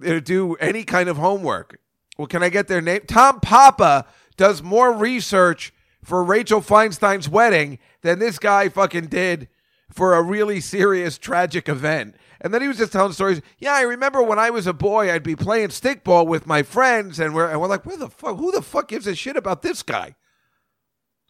[0.07, 1.79] uh, do any kind of homework.
[2.17, 3.03] Well, can I get their name?
[3.07, 4.07] Tom Papa
[4.37, 9.49] does more research for Rachel Feinstein's wedding than this guy fucking did
[9.91, 12.15] for a really serious, tragic event.
[12.41, 13.43] And then he was just telling stories.
[13.59, 17.21] Yeah, I remember when I was a boy, I'd be playing stickball with my friends,
[17.21, 18.39] and we're and we're like, where the fuck?
[18.39, 20.15] Who the fuck gives a shit about this guy?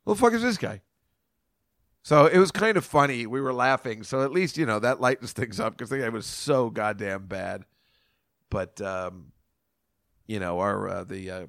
[0.04, 0.82] Who the fuck is this guy?
[2.02, 3.26] So it was kind of funny.
[3.26, 4.04] We were laughing.
[4.04, 7.26] So at least you know that lightens things up because the guy was so goddamn
[7.26, 7.64] bad.
[8.48, 9.32] But um,
[10.26, 11.46] you know our uh, the uh,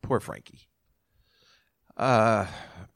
[0.00, 0.68] poor Frankie.
[1.96, 2.46] Uh,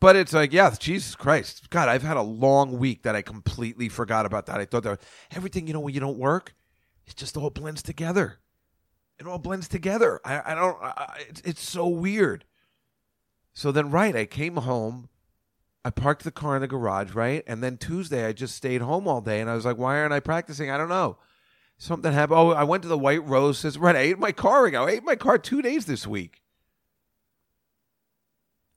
[0.01, 3.89] but it's like, yeah, Jesus Christ, God, I've had a long week that I completely
[3.89, 4.61] forgot about that.
[4.61, 6.55] I thought that everything, you know, when you don't work,
[7.07, 8.39] it just all blends together.
[9.19, 10.21] It all blends together.
[10.25, 10.77] I, I don't.
[10.83, 12.45] I, it's, it's so weird.
[13.55, 15.09] So then, right, I came home.
[15.85, 19.07] I parked the car in the garage, right, and then Tuesday I just stayed home
[19.07, 20.69] all day, and I was like, why aren't I practicing?
[20.69, 21.17] I don't know.
[21.79, 22.39] Something happened.
[22.39, 23.59] Oh, I went to the White Rose.
[23.59, 24.67] Says, right, I ate my car.
[24.67, 26.43] I ate my car two days this week.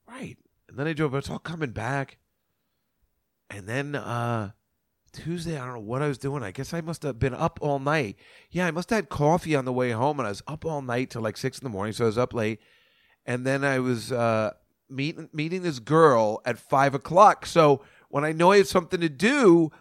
[0.09, 0.37] Right.
[0.67, 2.17] And then I drove, it's all coming back.
[3.49, 4.51] And then uh
[5.11, 6.43] Tuesday, I don't know what I was doing.
[6.43, 8.17] I guess I must have been up all night.
[8.51, 10.81] Yeah, I must have had coffee on the way home, and I was up all
[10.81, 11.93] night till like six in the morning.
[11.93, 12.59] So I was up late,
[13.25, 14.51] and then I was uh,
[14.89, 17.45] meeting meeting this girl at five o'clock.
[17.45, 19.71] So when I know I have something to do,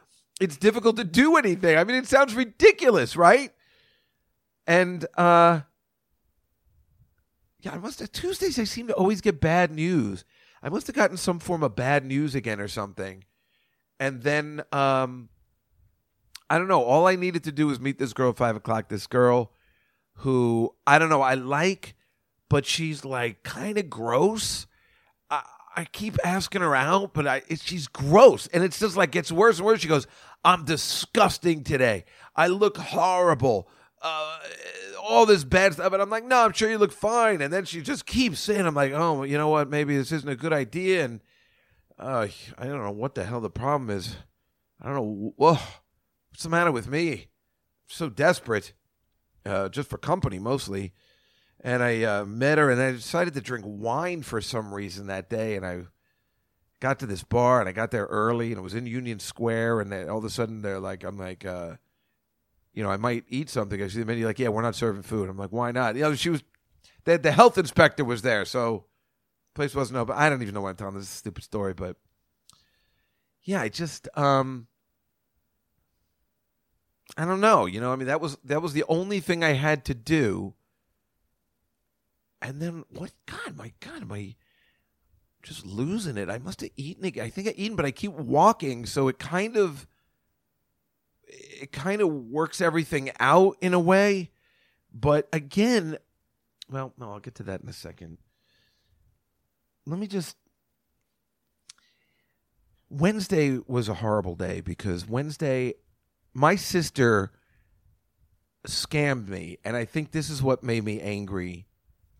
[0.40, 1.76] it's difficult to do anything.
[1.76, 3.52] I mean, it sounds ridiculous, right?
[4.66, 5.60] And uh,
[7.60, 8.58] yeah, I must have Tuesdays.
[8.58, 10.24] I seem to always get bad news.
[10.62, 13.24] I must have gotten some form of bad news again or something.
[14.00, 15.28] And then um
[16.50, 16.82] I don't know.
[16.82, 18.88] All I needed to do was meet this girl at five o'clock.
[18.88, 19.52] This girl
[20.18, 21.94] who I don't know, I like,
[22.48, 24.66] but she's like kind of gross.
[25.30, 25.42] I,
[25.76, 29.30] I keep asking her out, but I it, she's gross, and it's just like gets
[29.30, 29.80] worse and worse.
[29.80, 30.06] She goes,
[30.44, 32.04] "I'm disgusting today.
[32.34, 33.68] I look horrible.
[34.00, 34.38] uh,
[35.08, 35.92] all this bad stuff.
[35.92, 37.40] And I'm like, no, I'm sure you look fine.
[37.40, 39.70] And then she just keeps saying, I'm like, oh, you know what?
[39.70, 41.04] Maybe this isn't a good idea.
[41.04, 41.20] And
[41.98, 44.16] uh, I don't know what the hell the problem is.
[44.80, 45.32] I don't know.
[45.36, 45.58] Whoa,
[46.30, 47.12] what's the matter with me?
[47.12, 47.26] I'm
[47.88, 48.74] so desperate,
[49.44, 50.92] uh, just for company mostly.
[51.60, 55.28] And I uh, met her, and I decided to drink wine for some reason that
[55.28, 55.56] day.
[55.56, 55.82] And I
[56.78, 59.80] got to this bar, and I got there early, and it was in Union Square.
[59.80, 61.76] And all of a sudden, they're like, I'm like, uh,
[62.78, 63.82] you know, I might eat something.
[63.82, 65.28] I see the menu, like, yeah, we're not serving food.
[65.28, 65.96] I'm like, why not?
[65.96, 66.44] You know, she was,
[67.06, 68.84] the, the health inspector was there, so
[69.52, 70.14] place wasn't open.
[70.16, 71.96] I don't even know why I'm telling this stupid story, but
[73.42, 74.68] yeah, I just, um,
[77.16, 77.66] I don't know.
[77.66, 80.54] You know, I mean, that was that was the only thing I had to do.
[82.40, 83.10] And then what?
[83.26, 84.36] God, my God, am I
[85.42, 86.30] just losing it?
[86.30, 87.04] I must have eaten.
[87.20, 89.88] I think I eaten, but I keep walking, so it kind of
[91.28, 94.30] it kind of works everything out in a way.
[94.92, 95.98] But again,
[96.70, 98.18] well, no, I'll get to that in a second.
[99.86, 100.36] Let me just.
[102.90, 105.74] Wednesday was a horrible day because Wednesday,
[106.32, 107.32] my sister
[108.66, 109.58] scammed me.
[109.64, 111.66] And I think this is what made me angry.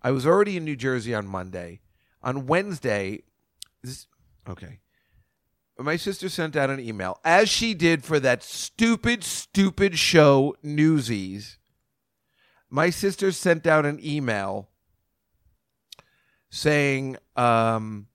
[0.03, 1.81] I was already in New Jersey on Monday.
[2.23, 3.23] On Wednesday,
[3.83, 4.07] this,
[4.49, 4.81] okay
[5.79, 11.59] my sister sent out an email, as she did for that stupid, stupid show, Newsies.
[12.69, 14.69] My sister sent out an email
[16.51, 18.09] saying, um,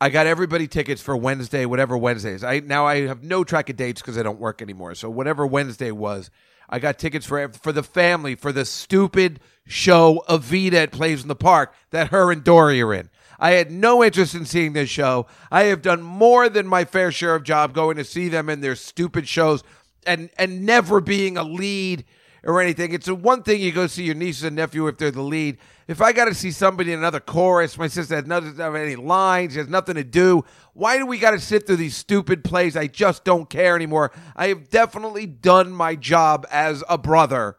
[0.00, 2.42] I got everybody tickets for Wednesday, whatever Wednesday is.
[2.42, 4.94] I now I have no track of dates because I don't work anymore.
[4.94, 6.30] So whatever Wednesday was,
[6.70, 11.28] I got tickets for for the family for the stupid show Evita at plays in
[11.28, 13.10] the park that her and Dory are in.
[13.40, 15.26] I had no interest in seeing this show.
[15.50, 18.60] I have done more than my fair share of job going to see them in
[18.60, 19.64] their stupid shows
[20.06, 22.04] and and never being a lead
[22.44, 22.92] or anything.
[22.92, 25.58] It's one thing you go see your nieces and nephew if they're the lead.
[25.88, 28.74] If I got to see somebody in another chorus, my sister has nothing to have
[28.74, 30.44] any lines, she has nothing to do.
[30.72, 32.76] Why do we got to sit through these stupid plays?
[32.76, 34.12] I just don't care anymore.
[34.36, 37.56] I have definitely done my job as a brother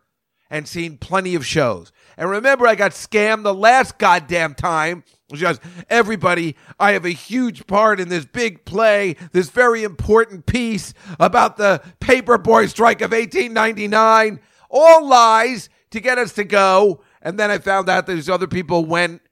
[0.50, 1.92] and seen plenty of shows.
[2.22, 7.10] And remember, I got scammed the last goddamn time She just everybody, I have a
[7.10, 13.10] huge part in this big play, this very important piece about the paperboy strike of
[13.10, 14.40] 1899.
[14.70, 17.02] All lies to get us to go.
[17.24, 19.24] And then I found out that these other people went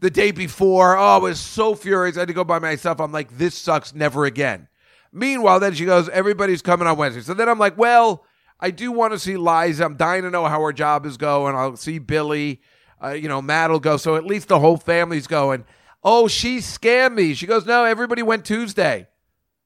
[0.00, 0.94] the day before.
[0.94, 2.18] Oh, I was so furious.
[2.18, 3.00] I had to go by myself.
[3.00, 3.94] I'm like, this sucks.
[3.94, 4.68] Never again.
[5.10, 7.22] Meanwhile, then she goes, everybody's coming on Wednesday.
[7.22, 8.25] So then I'm like, well,
[8.58, 9.84] I do want to see Liza.
[9.84, 11.54] I'm dying to know how her job is going.
[11.54, 12.60] I'll see Billy
[13.02, 13.96] uh, you know, Matt will go.
[13.96, 15.64] So at least the whole family's going.
[16.02, 17.34] Oh, she scammed me.
[17.34, 19.08] She goes, no, everybody went Tuesday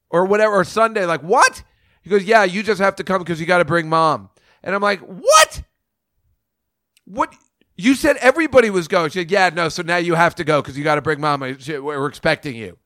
[0.09, 1.07] or whatever, or Sunday.
[1.07, 1.63] Like, what?
[2.03, 4.31] He goes, yeah, you just have to come because you got to bring mom.
[4.63, 5.63] And I'm like, what?
[7.05, 7.35] What?
[7.77, 9.11] You said everybody was going.
[9.11, 11.21] She said, yeah, no, so now you have to go because you got to bring
[11.21, 11.41] mom.
[11.41, 12.79] We're expecting you.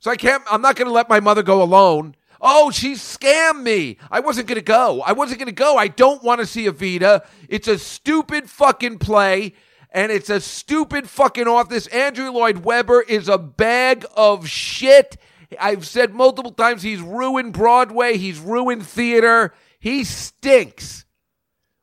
[0.00, 2.14] So I can't, I'm not going to let my mother go alone.
[2.46, 3.96] Oh, she scammed me.
[4.10, 5.00] I wasn't going to go.
[5.00, 5.78] I wasn't going to go.
[5.78, 7.24] I don't want to see Evita.
[7.48, 9.54] It's a stupid fucking play
[9.90, 11.86] and it's a stupid fucking office.
[11.86, 15.16] Andrew Lloyd Webber is a bag of shit.
[15.58, 19.54] I've said multiple times he's ruined Broadway, he's ruined theater.
[19.78, 21.06] He stinks.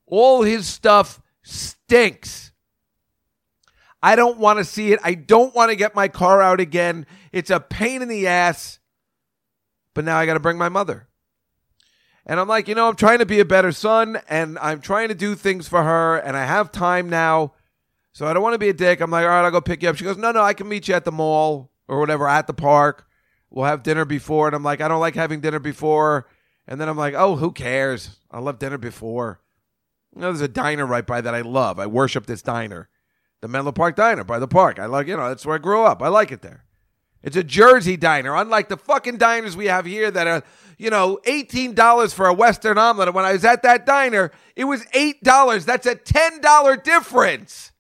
[0.06, 2.52] All his stuff stinks.
[4.04, 5.00] I don't want to see it.
[5.04, 7.06] I don't want to get my car out again.
[7.32, 8.80] It's a pain in the ass.
[9.94, 11.08] But now I got to bring my mother.
[12.26, 15.08] And I'm like, you know, I'm trying to be a better son and I'm trying
[15.10, 17.54] to do things for her and I have time now.
[18.14, 19.00] So I don't want to be a dick.
[19.02, 19.96] I'm like, all right, I'll go pick you up.
[19.96, 22.54] She goes, no, no, I can meet you at the mall or whatever, at the
[22.54, 23.08] park.
[23.50, 24.48] We'll have dinner before.
[24.48, 26.28] And I'm like, I don't like having dinner before.
[26.68, 28.18] And then I'm like, oh, who cares?
[28.30, 29.42] I'll have dinner before.
[30.16, 31.80] You know, there's a diner right by that I love.
[31.80, 32.90] I worship this diner.
[33.42, 34.78] The Menlo Park Diner by the park.
[34.78, 36.04] I like, you know, that's where I grew up.
[36.04, 36.66] I like it there.
[37.24, 40.44] It's a Jersey diner, unlike the fucking diners we have here that are,
[40.78, 43.10] you know, $18 for a Western omelet.
[43.10, 45.66] And when I was at that diner, it was $8.
[45.66, 47.72] That's a $10 difference.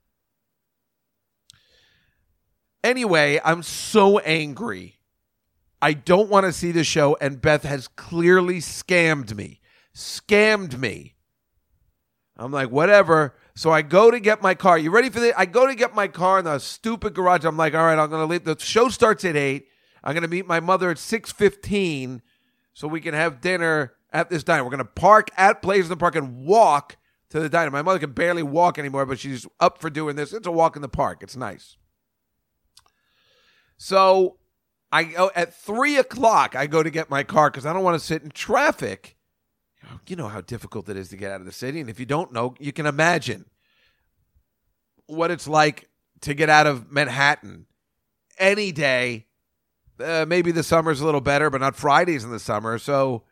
[2.84, 5.00] Anyway, I'm so angry.
[5.82, 9.60] I don't want to see the show, and Beth has clearly scammed me.
[9.96, 11.16] Scammed me.
[12.38, 13.36] I'm like, whatever.
[13.56, 14.78] So I go to get my car.
[14.78, 15.34] You ready for this?
[15.38, 17.44] I go to get my car in the stupid garage.
[17.44, 18.46] I'm like, all right, I'm gonna leave.
[18.46, 19.68] The show starts at eight.
[20.04, 22.22] I'm gonna meet my mother at six fifteen,
[22.74, 24.64] so we can have dinner at this diner.
[24.64, 26.98] We're gonna park at Plays in the Park and walk
[27.30, 27.72] to the diner.
[27.72, 30.34] My mother can barely walk anymore, but she's up for doing this.
[30.34, 31.22] It's a walk in the park.
[31.22, 31.78] It's nice.
[33.78, 34.38] So
[34.92, 36.56] I go at three o'clock.
[36.56, 39.18] I go to get my car because I don't want to sit in traffic
[40.08, 41.80] you know how difficult it is to get out of the city.
[41.80, 43.46] And if you don't know, you can imagine
[45.08, 45.90] what it's like
[46.22, 47.66] to get out of Manhattan
[48.38, 49.28] any day.
[50.00, 52.78] Uh, maybe the summer's a little better, but not Fridays in the summer.
[52.78, 53.24] So,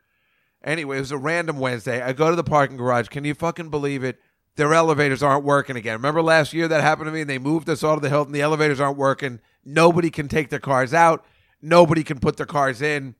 [0.64, 2.02] anyway, it was a random Wednesday.
[2.02, 3.08] I go to the parking garage.
[3.08, 4.20] Can you fucking believe it?
[4.56, 5.94] Their elevators aren't working again.
[5.94, 8.34] Remember last year that happened to me and they moved us all to the Hilton.
[8.34, 9.40] The elevators aren't working.
[9.64, 11.26] Nobody can take their cars out.
[11.62, 13.16] Nobody can put their cars in.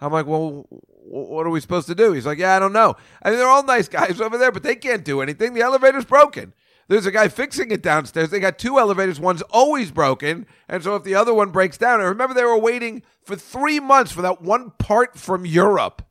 [0.00, 2.12] I'm like, well, what are we supposed to do?
[2.12, 2.96] He's like, yeah, I don't know.
[3.22, 5.54] I mean, they're all nice guys over there, but they can't do anything.
[5.54, 6.52] The elevator's broken.
[6.88, 8.30] There's a guy fixing it downstairs.
[8.30, 9.18] They got two elevators.
[9.18, 10.46] One's always broken.
[10.68, 13.80] And so if the other one breaks down, I remember they were waiting for three
[13.80, 16.02] months for that one part from Europe.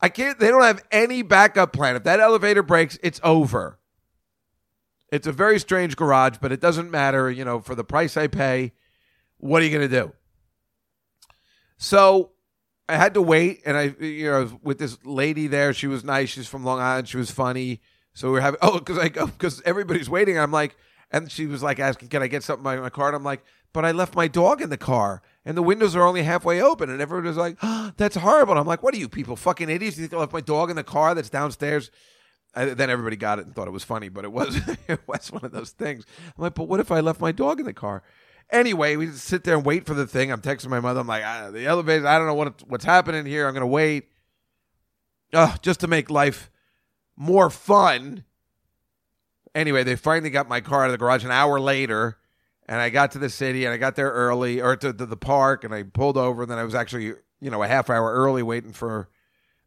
[0.00, 1.96] I can't, they don't have any backup plan.
[1.96, 3.78] If that elevator breaks, it's over.
[5.10, 7.30] It's a very strange garage, but it doesn't matter.
[7.30, 8.72] You know, for the price I pay,
[9.36, 10.12] what are you going to do?
[11.76, 12.30] So
[12.88, 16.30] I had to wait, and I, you know, with this lady there, she was nice.
[16.30, 17.08] She's from Long Island.
[17.08, 17.80] She was funny.
[18.14, 20.38] So we are having oh because I go because everybody's waiting.
[20.38, 20.76] I'm like,
[21.10, 23.44] and she was like asking, "Can I get something in my car?" And I'm like,
[23.72, 26.90] "But I left my dog in the car, and the windows are only halfway open."
[26.90, 29.70] And everyone was like, oh, "That's horrible." And I'm like, "What are you people fucking
[29.70, 29.96] idiots?
[29.96, 31.90] You think I left my dog in the car that's downstairs?"
[32.54, 35.32] I, then everybody got it and thought it was funny, but it was it was
[35.32, 36.04] one of those things.
[36.36, 38.02] I'm like, "But what if I left my dog in the car?"
[38.52, 40.30] Anyway, we just sit there and wait for the thing.
[40.30, 41.00] I'm texting my mother.
[41.00, 42.06] I'm like, ah, "The elevator.
[42.06, 43.48] I don't know what what's happening here.
[43.48, 44.08] I'm gonna wait."
[45.62, 46.50] Just to make life
[47.16, 48.24] more fun
[49.54, 52.16] Anyway, they finally got my car out of the garage an hour later,
[52.66, 55.16] and I got to the city and I got there early or to, to the
[55.16, 56.42] park and I pulled over.
[56.42, 59.08] And then I was actually, you know, a half hour early waiting for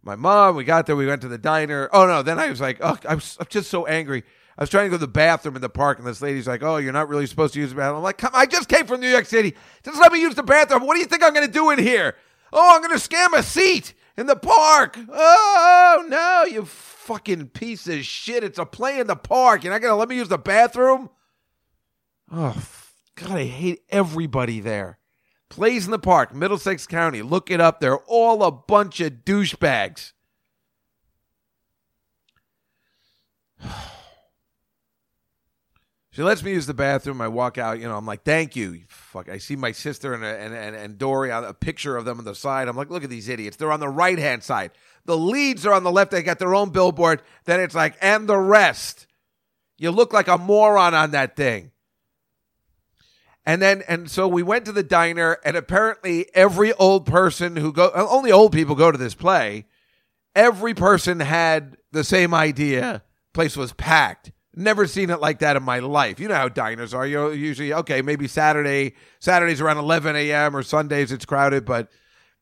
[0.02, 0.56] my mom.
[0.56, 0.96] We got there.
[0.96, 1.90] We went to the diner.
[1.94, 2.24] Oh no!
[2.24, 3.20] Then I was like, oh, I I'm
[3.50, 4.24] just so angry.
[4.58, 6.64] I was trying to go to the bathroom in the park, and this lady's like,
[6.64, 8.88] "Oh, you're not really supposed to use the bathroom." I'm like, "Come, I just came
[8.88, 9.54] from New York City.
[9.84, 10.86] Just let me use the bathroom.
[10.86, 12.16] What do you think I'm going to do in here?
[12.54, 14.98] Oh, I'm going to scam a seat in the park.
[15.10, 18.44] Oh no, you fucking piece of shit.
[18.44, 19.64] It's a play in the park.
[19.64, 21.10] You're not going to let me use the bathroom?
[22.32, 22.66] Oh,
[23.16, 25.00] God, I hate everybody there.
[25.50, 27.22] Plays in the park, Middlesex County.
[27.22, 27.80] Look it up.
[27.80, 30.14] They're all a bunch of douchebags.
[36.16, 37.20] She lets me use the bathroom.
[37.20, 37.78] I walk out.
[37.78, 39.28] You know, I'm like, "Thank you." Fuck.
[39.28, 42.24] I see my sister and and and, and Dory on a picture of them on
[42.24, 42.70] the side.
[42.70, 43.58] I'm like, "Look at these idiots.
[43.58, 44.72] They're on the right hand side.
[45.04, 46.12] The leads are on the left.
[46.12, 47.22] They got their own billboard.
[47.44, 49.08] Then it's like, and the rest.
[49.78, 51.72] You look like a moron on that thing."
[53.46, 57.74] And then, and so we went to the diner, and apparently, every old person who
[57.74, 59.66] go, uh, only old people go to this play.
[60.34, 63.04] Every person had the same idea.
[63.34, 66.20] Place was packed Never seen it like that in my life.
[66.20, 67.06] You know how diners are.
[67.06, 68.02] You're usually okay.
[68.02, 70.56] Maybe Saturday, Saturdays around 11 a.m.
[70.56, 71.90] or Sundays it's crowded, but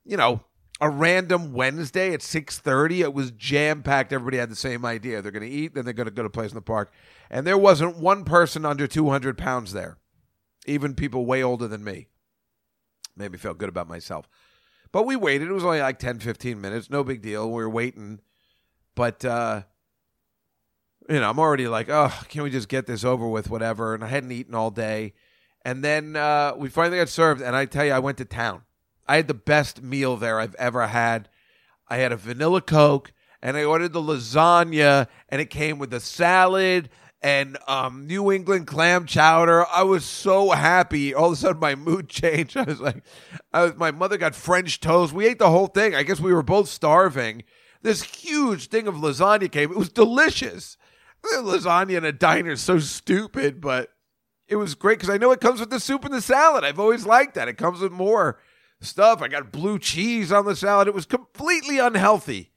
[0.05, 0.43] you know,
[0.79, 4.13] a random Wednesday at 6:30, it was jam packed.
[4.13, 5.21] Everybody had the same idea.
[5.21, 6.93] They're going to eat, then they're going to go to a place in the park,
[7.31, 9.97] and there wasn't one person under 200 pounds there.
[10.67, 12.07] Even people way older than me.
[13.17, 14.29] Made me feel good about myself.
[14.91, 15.49] But we waited.
[15.49, 16.89] It was only like 10, 15 minutes.
[16.89, 17.47] No big deal.
[17.47, 18.19] We were waiting.
[18.95, 19.63] But uh,
[21.09, 23.93] you know, I'm already like, oh, can we just get this over with, whatever?
[23.93, 25.13] And I hadn't eaten all day.
[25.65, 28.63] And then uh, we finally got served, and I tell you, I went to town.
[29.07, 31.29] I had the best meal there I've ever had.
[31.87, 35.99] I had a vanilla Coke, and I ordered the lasagna, and it came with a
[35.99, 36.89] salad
[37.21, 39.65] and um, New England clam chowder.
[39.67, 41.13] I was so happy.
[41.13, 42.57] All of a sudden, my mood changed.
[42.57, 43.01] I was like,
[43.53, 45.13] I was, my mother got French toast.
[45.13, 45.95] We ate the whole thing.
[45.95, 47.43] I guess we were both starving.
[47.81, 49.71] This huge thing of lasagna came.
[49.71, 50.77] It was delicious
[51.23, 53.89] lasagna in a diner is so stupid, but
[54.47, 56.63] it was great because I know it comes with the soup and the salad.
[56.63, 57.47] I've always liked that.
[57.47, 58.39] It comes with more
[58.81, 59.21] stuff.
[59.21, 60.87] I got blue cheese on the salad.
[60.87, 62.51] It was completely unhealthy.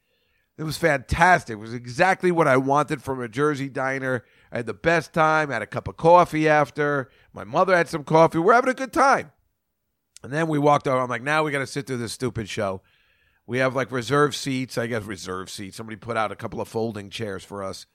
[0.59, 1.55] It was fantastic.
[1.55, 4.25] It was exactly what I wanted from a Jersey diner.
[4.51, 5.51] I had the best time.
[5.51, 7.11] I had a cup of coffee after.
[7.33, 8.39] My mother had some coffee.
[8.39, 9.33] We're having a good time.
[10.23, 10.99] And then we walked over.
[10.99, 12.81] I'm like, now we got to sit through this stupid show.
[13.47, 14.79] We have like reserved seats.
[14.79, 15.77] I guess reserved seats.
[15.77, 17.87] Somebody put out a couple of folding chairs for us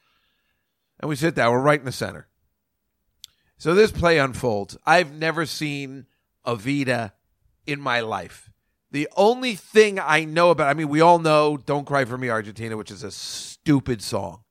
[1.01, 1.51] and we sit down.
[1.51, 2.27] We're right in the center.
[3.57, 4.77] So this play unfolds.
[4.85, 6.05] I've never seen
[6.45, 7.11] Evita
[7.65, 8.49] in my life.
[8.91, 12.29] The only thing I know about, I mean, we all know Don't Cry for Me,
[12.29, 14.43] Argentina, which is a stupid song.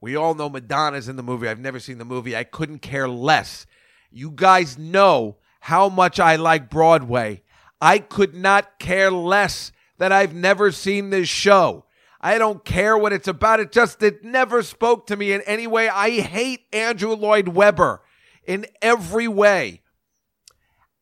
[0.00, 1.48] We all know Madonna's in the movie.
[1.48, 2.36] I've never seen the movie.
[2.36, 3.64] I couldn't care less.
[4.10, 7.42] You guys know how much I like Broadway.
[7.80, 11.86] I could not care less that I've never seen this show.
[12.20, 13.60] I don't care what it's about.
[13.60, 15.88] It just it never spoke to me in any way.
[15.88, 18.02] I hate Andrew Lloyd Webber
[18.46, 19.82] in every way.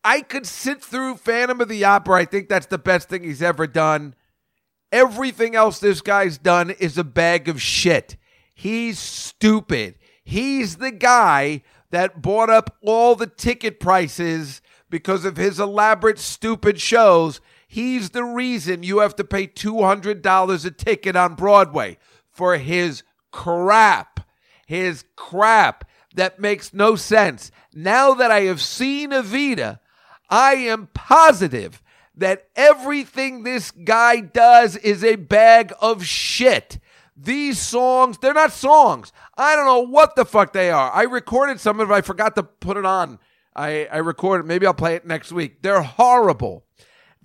[0.03, 2.21] I could sit through Phantom of the Opera.
[2.21, 4.13] I think that's the best thing he's ever done.
[4.91, 8.17] Everything else this guy's done is a bag of shit.
[8.53, 9.95] He's stupid.
[10.23, 16.79] He's the guy that bought up all the ticket prices because of his elaborate, stupid
[16.79, 17.41] shows.
[17.75, 21.97] He's the reason you have to pay $200 a ticket on Broadway
[22.31, 24.21] for his crap.
[24.65, 25.83] His crap
[26.15, 27.51] that makes no sense.
[27.73, 29.81] Now that I have seen Evita,
[30.29, 31.83] I am positive
[32.15, 36.79] that everything this guy does is a bag of shit.
[37.17, 39.11] These songs, they're not songs.
[39.37, 40.93] I don't know what the fuck they are.
[40.93, 43.19] I recorded some of it, I forgot to put it on.
[43.53, 45.61] I, I recorded, maybe I'll play it next week.
[45.61, 46.64] They're horrible.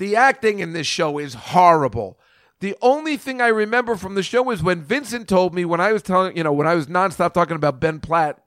[0.00, 2.18] The acting in this show is horrible.
[2.60, 5.92] The only thing I remember from the show is when Vincent told me when I
[5.92, 8.42] was telling, you know, when I was nonstop talking about Ben Platt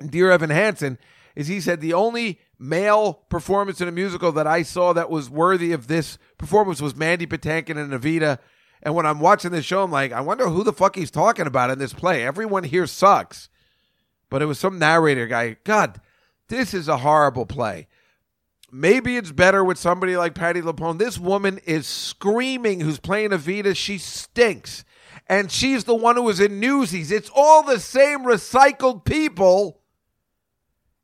[0.00, 0.98] and Dear Evan Hansen,
[1.36, 5.30] is he said the only male performance in a musical that I saw that was
[5.30, 8.40] worthy of this performance was Mandy Patinkin and Evita.
[8.82, 11.46] And when I'm watching this show, I'm like, I wonder who the fuck he's talking
[11.46, 12.26] about in this play.
[12.26, 13.48] Everyone here sucks.
[14.28, 15.58] But it was some narrator guy.
[15.62, 16.00] God,
[16.48, 17.86] this is a horrible play.
[18.74, 20.98] Maybe it's better with somebody like Patti LuPone.
[20.98, 23.76] This woman is screaming who's playing Evita.
[23.76, 24.84] She stinks.
[25.28, 27.12] And she's the one who was in Newsies.
[27.12, 29.82] It's all the same recycled people,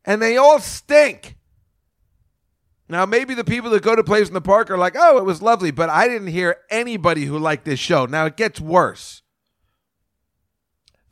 [0.04, 1.36] and they all stink.
[2.88, 5.24] Now, maybe the people that go to plays in the park are like, oh, it
[5.24, 8.06] was lovely, but I didn't hear anybody who liked this show.
[8.06, 9.22] Now, it gets worse.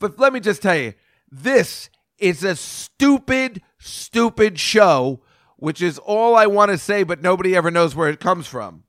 [0.01, 0.95] But let me just tell you
[1.31, 5.21] this is a stupid, stupid show,
[5.57, 8.85] which is all I want to say, but nobody ever knows where it comes from.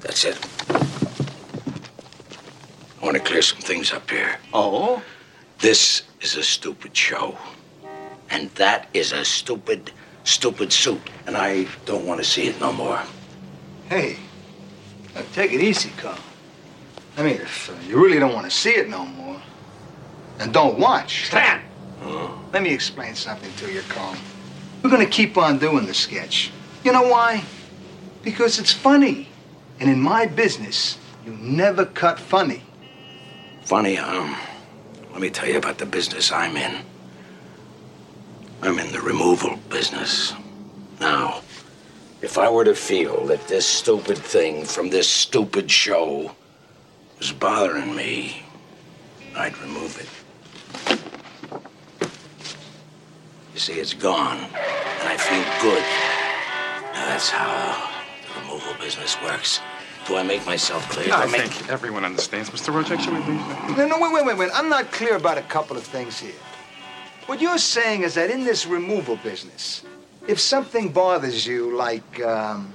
[0.00, 0.38] That's it.
[3.00, 4.38] I want to clear some things up here.
[4.52, 5.02] Oh?
[5.58, 7.36] This is a stupid show.
[8.30, 9.92] And that is a stupid,
[10.24, 11.00] stupid suit.
[11.26, 13.02] And I don't want to see it no more.
[13.88, 14.16] Hey,
[15.14, 16.18] now take it easy, Carl.
[17.16, 19.40] I mean, if uh, you really don't want to see it no more,
[20.38, 21.26] then don't watch.
[21.26, 21.60] Stan!
[22.52, 24.16] Let me explain something to you, Carl.
[24.82, 26.50] We're gonna keep on doing the sketch.
[26.84, 27.44] You know why?
[28.22, 29.28] Because it's funny.
[29.78, 32.62] And in my business, you never cut funny.
[33.62, 34.36] Funny, um,
[35.12, 36.82] let me tell you about the business I'm in.
[38.62, 40.34] I'm in the removal business.
[41.00, 41.40] Now,
[42.20, 46.34] if I were to feel that this stupid thing from this stupid show
[47.18, 48.42] was bothering me,
[49.34, 50.19] I'd remove it.
[53.60, 55.82] You see, it's gone, and I feel good.
[56.94, 57.90] Now, that's how
[58.24, 59.60] the removal business works.
[60.06, 61.08] Do I make myself clear?
[61.08, 62.48] Do I make- think everyone understands.
[62.48, 62.72] Mr.
[62.72, 63.76] Rojek, should we leave?
[63.76, 64.50] No, no, wait, wait, wait, wait.
[64.54, 66.40] I'm not clear about a couple of things here.
[67.26, 69.82] What you're saying is that in this removal business,
[70.26, 72.72] if something bothers you, like, um,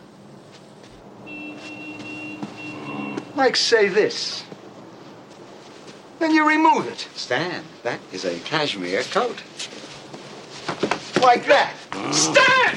[3.35, 4.43] like, say this,
[6.19, 7.07] then you remove it.
[7.15, 9.41] Stan, that is a cashmere coat.
[11.25, 11.73] Like that.
[12.13, 12.75] Stan!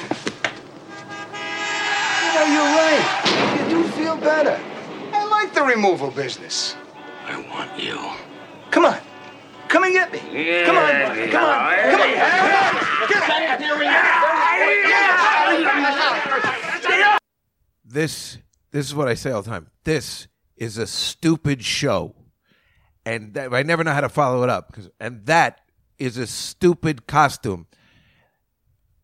[2.25, 3.05] You know, you're right.
[3.61, 4.59] You do feel better.
[5.13, 6.75] I like the removal business.
[7.27, 7.99] I want you.
[8.71, 8.97] Come on.
[9.67, 10.19] Come and get me.
[10.65, 10.91] Come on.
[11.29, 11.75] Come on.
[13.07, 13.39] Come on.
[17.85, 18.37] this
[18.71, 19.67] this is what I say all the time.
[19.83, 20.27] This
[20.57, 22.15] is a stupid show,
[23.05, 24.73] and that, I never know how to follow it up.
[24.73, 25.61] 'cause- and that
[25.97, 27.67] is a stupid costume.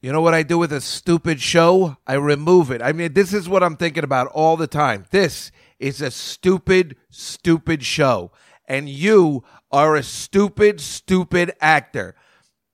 [0.05, 1.97] You know what I do with a stupid show?
[2.05, 2.79] I remove it.
[2.79, 5.05] I mean, this is what I'm thinking about all the time.
[5.09, 8.31] This is a stupid, stupid show,
[8.67, 12.13] and you are a stupid, stupid actor.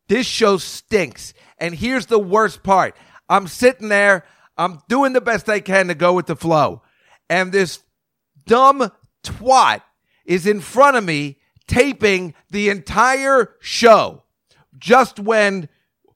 [0.09, 1.33] This show stinks.
[1.57, 2.97] And here's the worst part
[3.29, 4.25] I'm sitting there,
[4.57, 6.81] I'm doing the best I can to go with the flow.
[7.29, 7.79] And this
[8.45, 8.91] dumb
[9.23, 9.83] twat
[10.25, 14.23] is in front of me taping the entire show
[14.77, 15.69] just when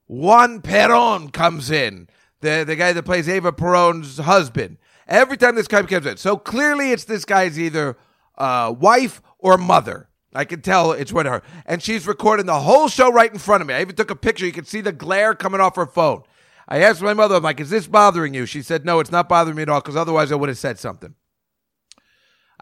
[0.07, 2.07] Juan Perón comes in,
[2.41, 4.77] the, the guy that plays Eva Perón's husband.
[5.07, 6.17] Every time this guy comes in.
[6.17, 7.97] So clearly it's this guy's either
[8.37, 10.09] uh, wife or mother.
[10.33, 11.41] I can tell it's with her.
[11.65, 13.73] And she's recording the whole show right in front of me.
[13.73, 14.45] I even took a picture.
[14.45, 16.23] You can see the glare coming off her phone.
[16.67, 18.45] I asked my mother, I'm like, is this bothering you?
[18.45, 20.79] She said, no, it's not bothering me at all because otherwise I would have said
[20.79, 21.15] something.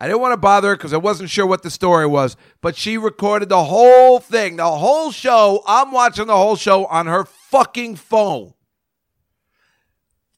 [0.03, 2.75] I didn't want to bother her because I wasn't sure what the story was, but
[2.75, 5.63] she recorded the whole thing, the whole show.
[5.65, 8.53] I'm watching the whole show on her fucking phone.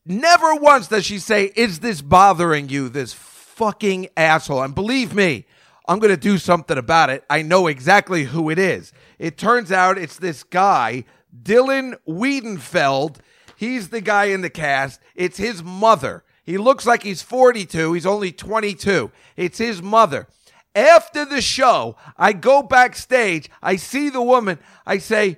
[0.05, 4.61] Never once does she say, Is this bothering you, this fucking asshole?
[4.61, 5.47] And believe me,
[5.87, 7.23] I'm going to do something about it.
[7.27, 8.93] I know exactly who it is.
[9.17, 11.05] It turns out it's this guy,
[11.41, 13.15] Dylan Wiedenfeld.
[13.55, 15.01] He's the guy in the cast.
[15.15, 16.23] It's his mother.
[16.45, 17.93] He looks like he's 42.
[17.93, 19.11] He's only 22.
[19.35, 20.27] It's his mother.
[20.75, 23.49] After the show, I go backstage.
[23.63, 24.59] I see the woman.
[24.85, 25.37] I say,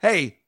[0.00, 0.38] Hey,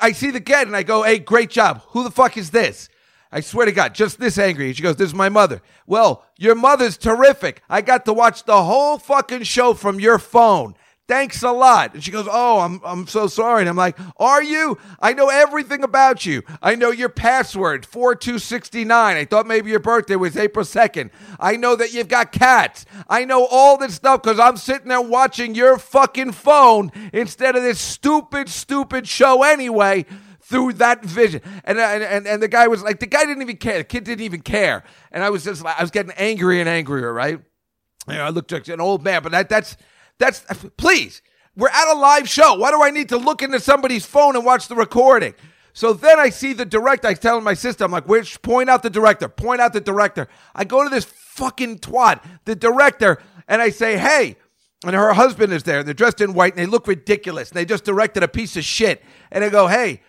[0.00, 1.82] I see the kid and I go, Hey, great job.
[1.88, 2.88] Who the fuck is this?
[3.34, 4.72] I swear to God, just this angry.
[4.74, 5.62] She goes, This is my mother.
[5.86, 7.62] Well, your mother's terrific.
[7.70, 10.74] I got to watch the whole fucking show from your phone.
[11.12, 11.92] Thanks a lot.
[11.92, 13.60] And she goes, Oh, I'm, I'm so sorry.
[13.60, 14.78] And I'm like, Are you?
[14.98, 16.42] I know everything about you.
[16.62, 19.16] I know your password, 4269.
[19.18, 21.10] I thought maybe your birthday was April 2nd.
[21.38, 22.86] I know that you've got cats.
[23.10, 27.62] I know all this stuff because I'm sitting there watching your fucking phone instead of
[27.62, 30.06] this stupid, stupid show anyway
[30.40, 31.42] through that vision.
[31.64, 33.76] And, uh, and and and the guy was like, the guy didn't even care.
[33.76, 34.82] The kid didn't even care.
[35.10, 37.38] And I was just like, I was getting angry and angrier, right?
[38.08, 39.76] You know, I looked like an old man, but that that's
[40.18, 40.44] that's
[40.76, 41.22] please.
[41.54, 42.54] We're at a live show.
[42.54, 45.34] Why do I need to look into somebody's phone and watch the recording?
[45.74, 47.08] So then I see the director.
[47.08, 50.28] I tell my sister, I'm like, which point out the director, point out the director.
[50.54, 54.36] I go to this fucking twat, the director, and I say, hey,
[54.84, 55.82] and her husband is there.
[55.82, 57.50] They're dressed in white and they look ridiculous.
[57.50, 59.02] And they just directed a piece of shit.
[59.30, 60.02] And I go, hey,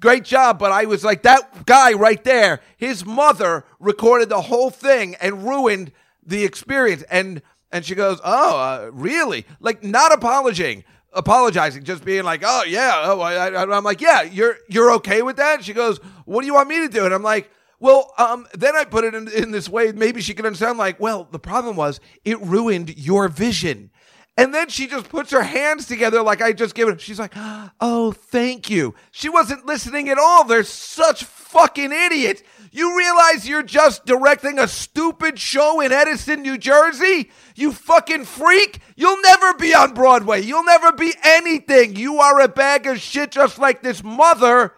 [0.00, 0.58] great job.
[0.58, 5.44] But I was like, that guy right there, his mother recorded the whole thing and
[5.44, 5.92] ruined
[6.24, 7.04] the experience.
[7.04, 7.40] And
[7.72, 9.46] and she goes, oh, uh, really?
[9.60, 13.02] Like not apologizing, apologizing, just being like, oh yeah.
[13.04, 15.64] Oh, I, I, I'm like, yeah, you're you're okay with that?
[15.64, 17.04] She goes, what do you want me to do?
[17.04, 17.50] And I'm like.
[17.78, 19.92] Well, um, then I put it in, in this way.
[19.92, 20.78] Maybe she can understand.
[20.78, 23.90] Like, well, the problem was it ruined your vision.
[24.38, 27.02] And then she just puts her hands together like I just gave it.
[27.02, 28.94] She's like, oh, thank you.
[29.10, 30.44] She wasn't listening at all.
[30.44, 32.42] They're such fucking idiots.
[32.76, 37.30] You realize you're just directing a stupid show in Edison, New Jersey?
[37.54, 38.80] You fucking freak.
[38.96, 40.42] You'll never be on Broadway.
[40.42, 41.96] You'll never be anything.
[41.96, 44.74] You are a bag of shit just like this mother,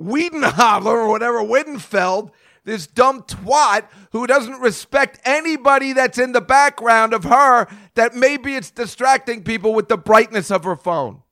[0.00, 2.30] Wiedenhofer or whatever, Widenfeld
[2.64, 8.54] this dumb twat who doesn't respect anybody that's in the background of her that maybe
[8.54, 11.22] it's distracting people with the brightness of her phone.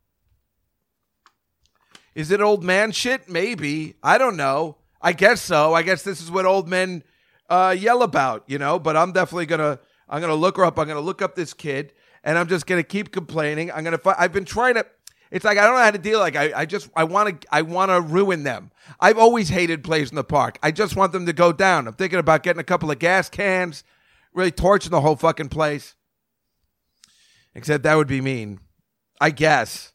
[2.17, 3.29] Is it old man shit?
[3.29, 3.95] Maybe.
[4.03, 4.79] I don't know.
[5.01, 5.75] I guess so.
[5.75, 7.03] I guess this is what old men
[7.49, 10.79] uh, yell about, you know, but I'm definitely to I'm to look her up.
[10.79, 11.93] I'm to look up this kid
[12.25, 13.71] and I'm just to keep complaining.
[13.71, 14.87] I'm to fi- I've been trying to
[15.31, 16.19] it's like I don't know how to deal.
[16.19, 18.71] Like I, I just I want to I want to ruin them.
[19.01, 20.59] I've always hated plays in the park.
[20.63, 21.87] I just want them to go down.
[21.87, 23.85] I'm thinking about getting a couple of gas cans,
[24.33, 25.95] really torching the whole fucking place.
[27.55, 28.61] Except that would be mean.
[29.21, 29.93] I guess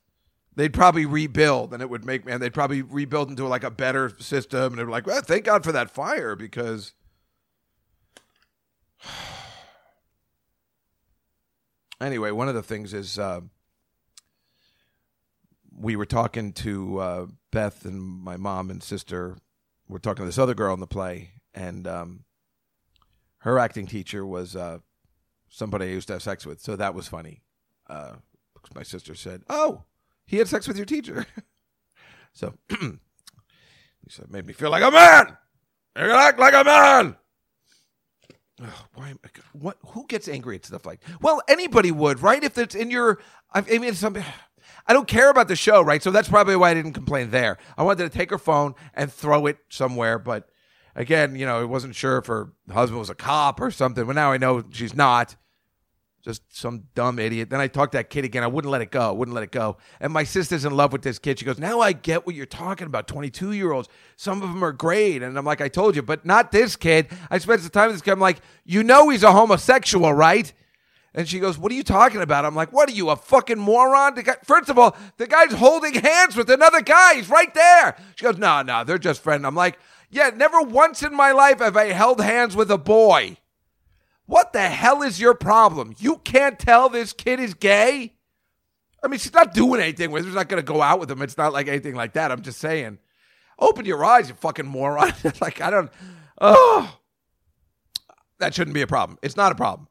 [0.55, 2.39] they'd probably rebuild, and it would make man.
[2.39, 5.71] They'd probably rebuild into like a better system, and they're like, well, thank God for
[5.71, 6.93] that fire because.
[12.01, 13.19] anyway, one of the things is.
[13.19, 13.41] Uh,
[15.75, 19.37] we were talking to uh, Beth and my mom and sister.
[19.87, 22.23] We're talking to this other girl in the play, and um,
[23.39, 24.79] her acting teacher was uh,
[25.49, 26.61] somebody I used to have sex with.
[26.61, 27.41] So that was funny.
[27.87, 28.13] Uh,
[28.73, 29.83] my sister said, "Oh,
[30.26, 31.26] he had sex with your teacher."
[32.34, 35.38] so he said, "Made me feel like a man.
[35.97, 37.17] You're gonna act like a man."
[38.93, 39.13] Why?
[39.53, 39.78] What?
[39.88, 41.01] Who gets angry at stuff like?
[41.21, 42.43] Well, anybody would, right?
[42.43, 43.19] If it's in your,
[43.51, 43.93] I mean,
[44.88, 46.03] I don't care about the show, right?
[46.03, 47.57] So that's probably why I didn't complain there.
[47.78, 50.49] I wanted to take her phone and throw it somewhere, but
[50.95, 54.05] again, you know, I wasn't sure if her husband was a cop or something.
[54.05, 55.36] But now I know she's not.
[56.24, 57.49] Just some dumb idiot.
[57.49, 58.43] Then I talked to that kid again.
[58.43, 59.13] I wouldn't let it go.
[59.13, 59.76] Wouldn't let it go.
[59.99, 61.38] And my sister's in love with this kid.
[61.38, 63.09] She goes, Now I get what you're talking about.
[63.09, 63.89] 22 year olds.
[64.15, 65.21] Some of them are great.
[65.21, 67.09] And I'm like, I told you, but not this kid.
[67.30, 68.11] I spent some time with this kid.
[68.11, 70.51] I'm like, You know he's a homosexual, right?
[71.13, 72.45] And she goes, What are you talking about?
[72.45, 74.15] I'm like, What are you, a fucking moron?
[74.15, 77.15] Guy, first of all, the guy's holding hands with another guy.
[77.15, 77.97] He's right there.
[78.15, 79.43] She goes, No, no, they're just friends.
[79.43, 79.78] I'm like,
[80.09, 83.39] Yeah, never once in my life have I held hands with a boy.
[84.26, 85.95] What the hell is your problem?
[85.99, 88.13] You can't tell this kid is gay?
[89.03, 90.30] I mean, she's not doing anything with him.
[90.30, 91.21] She's not going to go out with him.
[91.21, 92.32] It's not like anything like that.
[92.32, 92.99] I'm just saying.
[93.59, 95.13] Open your eyes, you fucking moron.
[95.41, 95.91] like, I don't.
[96.39, 96.97] Oh.
[98.39, 99.19] That shouldn't be a problem.
[99.21, 99.88] It's not a problem.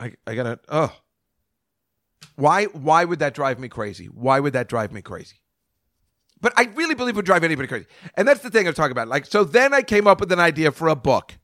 [0.00, 0.94] I I gotta oh.
[2.36, 4.06] Why why would that drive me crazy?
[4.06, 5.36] Why would that drive me crazy?
[6.40, 7.86] But I really believe would drive anybody crazy.
[8.14, 9.08] And that's the thing I'm talking about.
[9.08, 11.34] Like so then I came up with an idea for a book.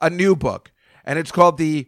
[0.00, 0.72] A new book.
[1.04, 1.86] And it's called the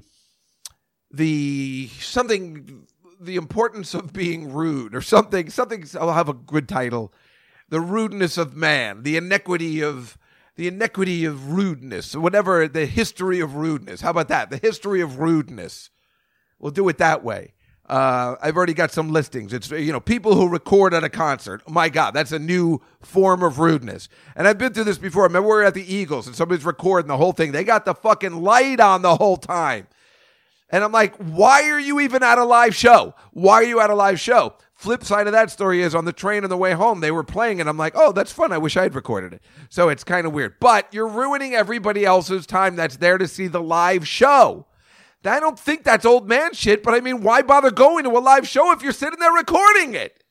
[1.10, 2.86] the something
[3.20, 7.12] the importance of being rude or something something I'll have a good title.
[7.68, 10.18] The rudeness of man, the inequity of
[10.56, 14.02] the inequity of rudeness, whatever the history of rudeness.
[14.02, 14.50] How about that?
[14.50, 15.90] The history of rudeness.
[16.58, 17.54] We'll do it that way.
[17.86, 19.52] Uh, I've already got some listings.
[19.52, 21.68] It's you know people who record at a concert.
[21.68, 24.08] My God, that's a new form of rudeness.
[24.36, 25.24] And I've been through this before.
[25.24, 27.52] I remember we were at the Eagles and somebody's recording the whole thing.
[27.52, 29.86] They got the fucking light on the whole time.
[30.70, 33.14] And I'm like, why are you even at a live show?
[33.32, 34.54] Why are you at a live show?
[34.72, 37.22] Flip side of that story is on the train on the way home, they were
[37.22, 38.52] playing, and I'm like, oh, that's fun.
[38.52, 39.42] I wish I had recorded it.
[39.68, 40.54] So it's kind of weird.
[40.58, 44.66] But you're ruining everybody else's time that's there to see the live show.
[45.26, 48.20] I don't think that's old man shit, but I mean, why bother going to a
[48.20, 50.22] live show if you're sitting there recording it?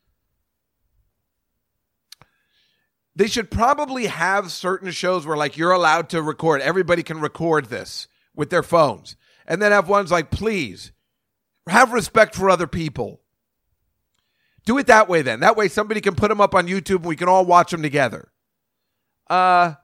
[3.15, 6.61] They should probably have certain shows where, like, you're allowed to record.
[6.61, 9.15] Everybody can record this with their phones.
[9.45, 10.91] And then have ones like, please
[11.67, 13.21] have respect for other people.
[14.65, 15.41] Do it that way then.
[15.41, 17.81] That way somebody can put them up on YouTube and we can all watch them
[17.81, 18.31] together.
[19.29, 19.75] Uh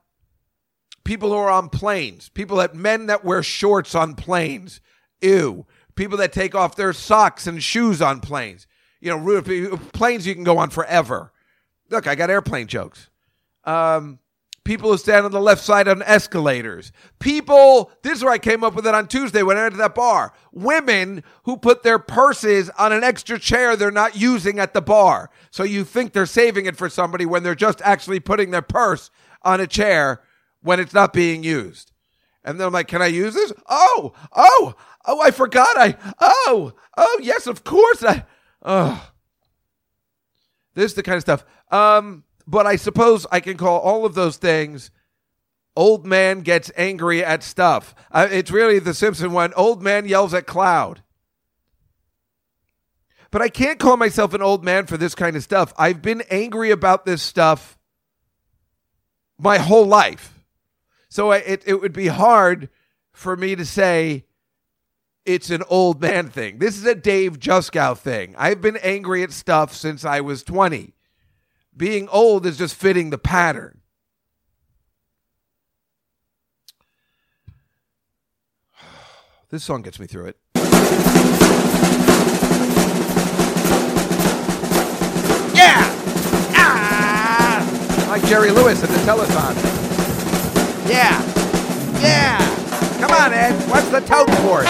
[1.04, 4.80] people who are on planes, people that men that wear shorts on planes.
[5.22, 5.66] Ew.
[5.94, 8.66] People that take off their socks and shoes on planes.
[9.00, 11.32] You know, planes you can go on forever.
[11.90, 13.08] Look, I got airplane jokes.
[13.64, 14.18] Um
[14.64, 18.62] people who stand on the left side on escalators, people, this is where I came
[18.62, 20.32] up with it on Tuesday when I went to that bar.
[20.52, 25.30] Women who put their purses on an extra chair they're not using at the bar.
[25.50, 29.10] So you think they're saving it for somebody when they're just actually putting their purse
[29.42, 30.22] on a chair
[30.62, 31.92] when it's not being used.
[32.44, 33.52] And then I'm like, can I use this?
[33.68, 34.74] Oh, oh,
[35.06, 35.76] oh, I forgot.
[35.76, 38.02] I, oh, oh, yes, of course.
[38.02, 38.24] I,
[38.62, 39.10] oh.
[40.74, 41.44] This is the kind of stuff.
[41.70, 44.90] Um, but I suppose I can call all of those things
[45.76, 47.94] old man gets angry at stuff.
[48.10, 49.52] Uh, it's really the Simpson one.
[49.54, 51.02] Old man yells at cloud.
[53.30, 55.72] But I can't call myself an old man for this kind of stuff.
[55.78, 57.78] I've been angry about this stuff
[59.38, 60.40] my whole life.
[61.08, 62.68] So it, it would be hard
[63.12, 64.26] for me to say
[65.24, 66.58] it's an old man thing.
[66.58, 68.34] This is a Dave Juskow thing.
[68.38, 70.94] I've been angry at stuff since I was 20
[71.76, 73.80] being old is just fitting the pattern.
[79.50, 80.36] This song gets me through it.
[85.52, 85.82] Yeah!
[86.54, 88.06] Ah!
[88.08, 89.56] Like Jerry Lewis at the telethon.
[90.88, 91.20] Yeah!
[92.00, 92.59] Yeah!
[93.00, 93.54] Come on, Ed.
[93.70, 94.62] What's the tote for?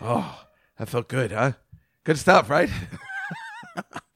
[0.00, 0.44] Oh,
[0.78, 1.52] that felt good, huh?
[2.04, 2.70] Good stuff, right?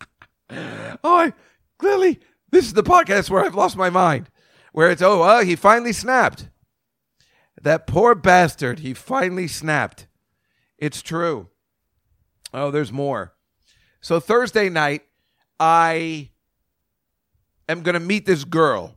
[0.51, 1.33] oh, I,
[1.79, 2.21] clearly,
[2.51, 4.31] this is the podcast where I've lost my mind.
[4.73, 6.49] Where it's, oh, well, he finally snapped.
[7.61, 10.07] That poor bastard, he finally snapped.
[10.79, 11.49] It's true.
[12.53, 13.35] Oh, there's more.
[14.01, 15.03] So Thursday night,
[15.59, 16.31] I
[17.69, 18.97] am going to meet this girl.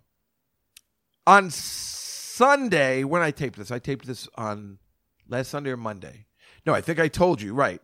[1.26, 4.80] On Sunday, when I taped this, I taped this on
[5.28, 6.26] last Sunday or Monday.
[6.66, 7.82] No, I think I told you, right.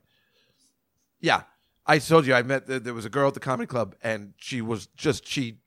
[1.22, 1.44] Yeah,
[1.86, 4.62] I told you I met, there was a girl at the comedy club, and she
[4.62, 5.60] was just, she,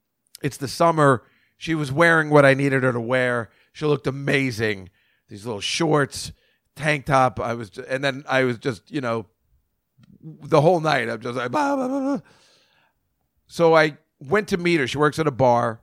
[0.42, 1.22] it's the summer.
[1.56, 3.50] She was wearing what I needed her to wear.
[3.72, 4.90] She looked amazing.
[5.28, 6.32] These little shorts,
[6.74, 7.38] tank top.
[7.38, 9.26] I was, and then I was just, you know,
[10.20, 11.08] the whole night.
[11.08, 12.20] I'm just like, blah, blah, blah,
[13.46, 14.86] so I went to meet her.
[14.86, 15.80] She works at a bar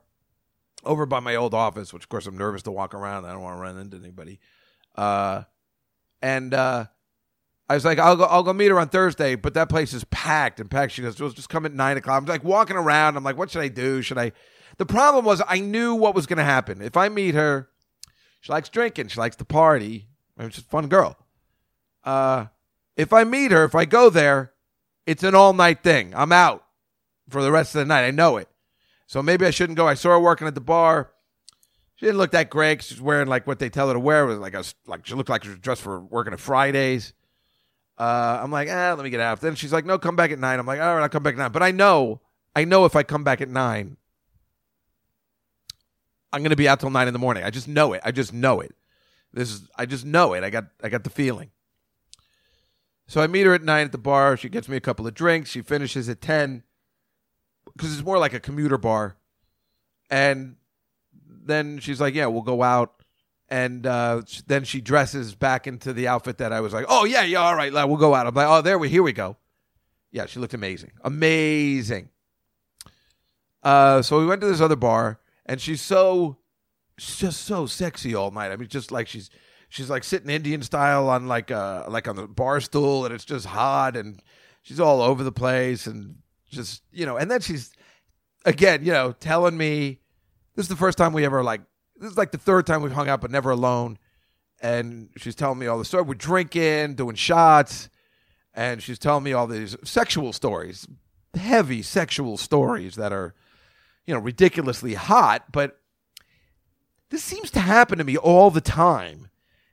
[0.84, 3.24] over by my old office, which of course I'm nervous to walk around.
[3.24, 4.38] I don't want to run into anybody.
[4.94, 5.42] Uh,
[6.22, 6.86] and uh,
[7.68, 10.04] I was like, I'll go, I'll go meet her on Thursday, but that place is
[10.04, 10.92] packed and packed.
[10.92, 12.22] She goes, well, just come at nine o'clock.
[12.22, 13.16] I'm like walking around.
[13.16, 14.02] I'm like, what should I do?
[14.02, 14.32] Should I?
[14.78, 16.80] The problem was I knew what was going to happen.
[16.80, 17.68] If I meet her,
[18.40, 19.08] she likes drinking.
[19.08, 20.06] She likes to party.
[20.38, 21.16] I mean, she's a fun girl.
[22.04, 22.46] Uh,
[22.96, 24.52] if I meet her, if I go there,
[25.06, 26.14] it's an all night thing.
[26.14, 26.64] I'm out
[27.28, 28.06] for the rest of the night.
[28.06, 28.48] I know it.
[29.08, 29.88] So maybe I shouldn't go.
[29.88, 31.10] I saw her working at the bar.
[31.96, 32.82] She didn't look that great.
[32.82, 34.24] She's wearing like what they tell her to wear.
[34.24, 37.12] It was like a like she looked like she was dressed for working at Fridays.
[37.98, 39.40] Uh, I'm like, ah, let me get out.
[39.40, 40.58] Then she's like, no, come back at nine.
[40.58, 41.52] I'm like, all right, I'll come back at nine.
[41.52, 42.20] But I know,
[42.54, 43.96] I know if I come back at nine,
[46.32, 47.44] I'm gonna be out till nine in the morning.
[47.44, 48.02] I just know it.
[48.04, 48.74] I just know it.
[49.32, 50.44] This is I just know it.
[50.44, 51.50] I got I got the feeling.
[53.06, 54.36] So I meet her at nine at the bar.
[54.36, 55.50] She gets me a couple of drinks.
[55.50, 56.64] She finishes at ten
[57.74, 59.16] because it's more like a commuter bar.
[60.10, 60.56] And
[61.26, 62.95] then she's like, "Yeah, we'll go out."
[63.48, 67.22] And uh, then she dresses back into the outfit that I was like, "Oh yeah,
[67.22, 69.36] yeah, all right, we'll go out." I'm like, "Oh, there we here we go."
[70.10, 72.08] Yeah, she looked amazing, amazing.
[73.62, 76.38] Uh, so we went to this other bar, and she's so
[76.98, 78.50] she's just so sexy all night.
[78.50, 79.30] I mean, just like she's
[79.68, 83.24] she's like sitting Indian style on like uh like on the bar stool, and it's
[83.24, 84.20] just hot, and
[84.62, 86.16] she's all over the place, and
[86.50, 87.72] just you know, and then she's
[88.44, 90.00] again, you know, telling me
[90.54, 91.60] this is the first time we ever like
[92.00, 93.98] this is like the third time we've hung out, but never alone.
[94.60, 96.04] And she's telling me all the story.
[96.04, 97.88] We're drinking, doing shots,
[98.54, 100.86] and she's telling me all these sexual stories,
[101.34, 103.34] heavy sexual stories that are,
[104.06, 105.52] you know, ridiculously hot.
[105.52, 105.78] But
[107.10, 109.28] this seems to happen to me all the time.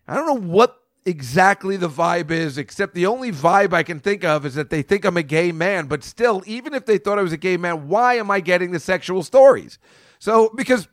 [0.07, 4.24] I don't know what exactly the vibe is, except the only vibe I can think
[4.24, 5.88] of is that they think I'm a gay man.
[5.88, 8.71] But still, even if they thought I was a gay man, why am I getting
[8.71, 9.80] the sexual stories?
[10.19, 10.88] So, because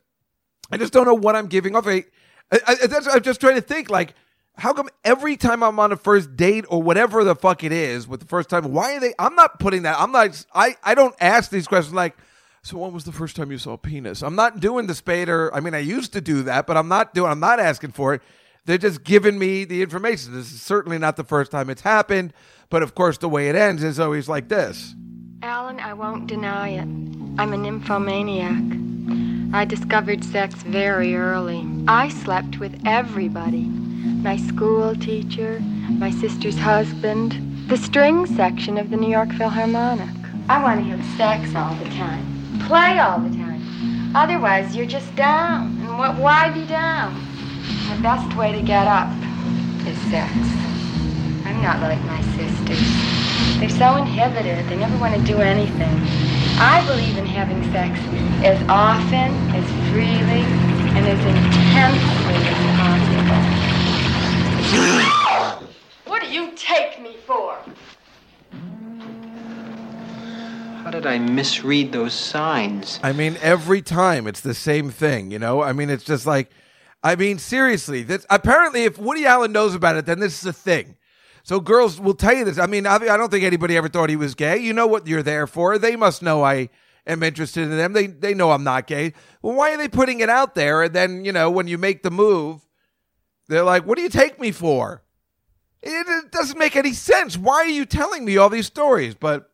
[0.71, 1.87] I just don't know what I'm giving off.
[1.87, 2.05] I,
[2.53, 2.77] I,
[3.13, 4.15] I'm just trying to think, like,
[4.57, 8.07] how come every time I'm on a first date or whatever the fuck it is
[8.07, 9.15] with the first time, why are they?
[9.19, 9.99] I'm not putting that.
[9.99, 10.45] I'm not.
[10.55, 12.17] I I don't ask these questions like.
[12.63, 14.23] So when was the first time you saw a penis?
[14.23, 15.49] I'm not doing the spader.
[15.55, 17.31] I mean, I used to do that, but I'm not doing.
[17.31, 18.23] I'm not asking for it.
[18.67, 20.35] They're just giving me the information.
[20.35, 22.35] This is certainly not the first time it's happened,
[22.69, 24.95] but of course, the way it ends is always like this.
[25.43, 26.83] Alan, I won't deny it.
[26.83, 29.30] I'm a nymphomaniac.
[29.53, 31.67] I discovered sex very early.
[31.89, 33.65] I slept with everybody
[34.23, 40.09] my school teacher, my sister's husband, the string section of the New York Philharmonic.
[40.49, 44.15] I want to have sex all the time, play all the time.
[44.15, 45.79] Otherwise, you're just down.
[45.81, 47.15] And what, why be down?
[47.95, 49.11] The best way to get up
[49.87, 50.31] is sex.
[51.45, 53.59] I'm not like my sisters.
[53.59, 56.30] They're so inhibited, they never want to do anything.
[56.63, 57.99] I believe in having sex
[58.45, 60.45] as often, as freely,
[60.93, 63.41] and as intensely as possible.
[66.05, 67.57] What do you take me for?
[70.85, 73.01] How did I misread those signs?
[73.03, 75.63] I mean, every time it's the same thing, you know?
[75.63, 76.51] I mean, it's just like,
[77.03, 80.53] I mean, seriously, this, apparently, if Woody Allen knows about it, then this is a
[80.53, 80.97] thing.
[81.43, 82.59] So girls will tell you this.
[82.59, 84.59] I mean, I, don't think anybody ever thought he was gay.
[84.59, 85.79] You know what you're there for.
[85.79, 86.69] They must know I
[87.07, 87.93] am interested in them.
[87.93, 89.15] They, they know I'm not gay.
[89.43, 90.83] Well, why are they putting it out there?
[90.83, 92.67] And then, you know, when you make the move,
[93.49, 95.03] they're like, what do you take me for?
[95.83, 97.37] It, it doesn't make any sense.
[97.37, 99.15] Why are you telling me all these stories?
[99.15, 99.51] But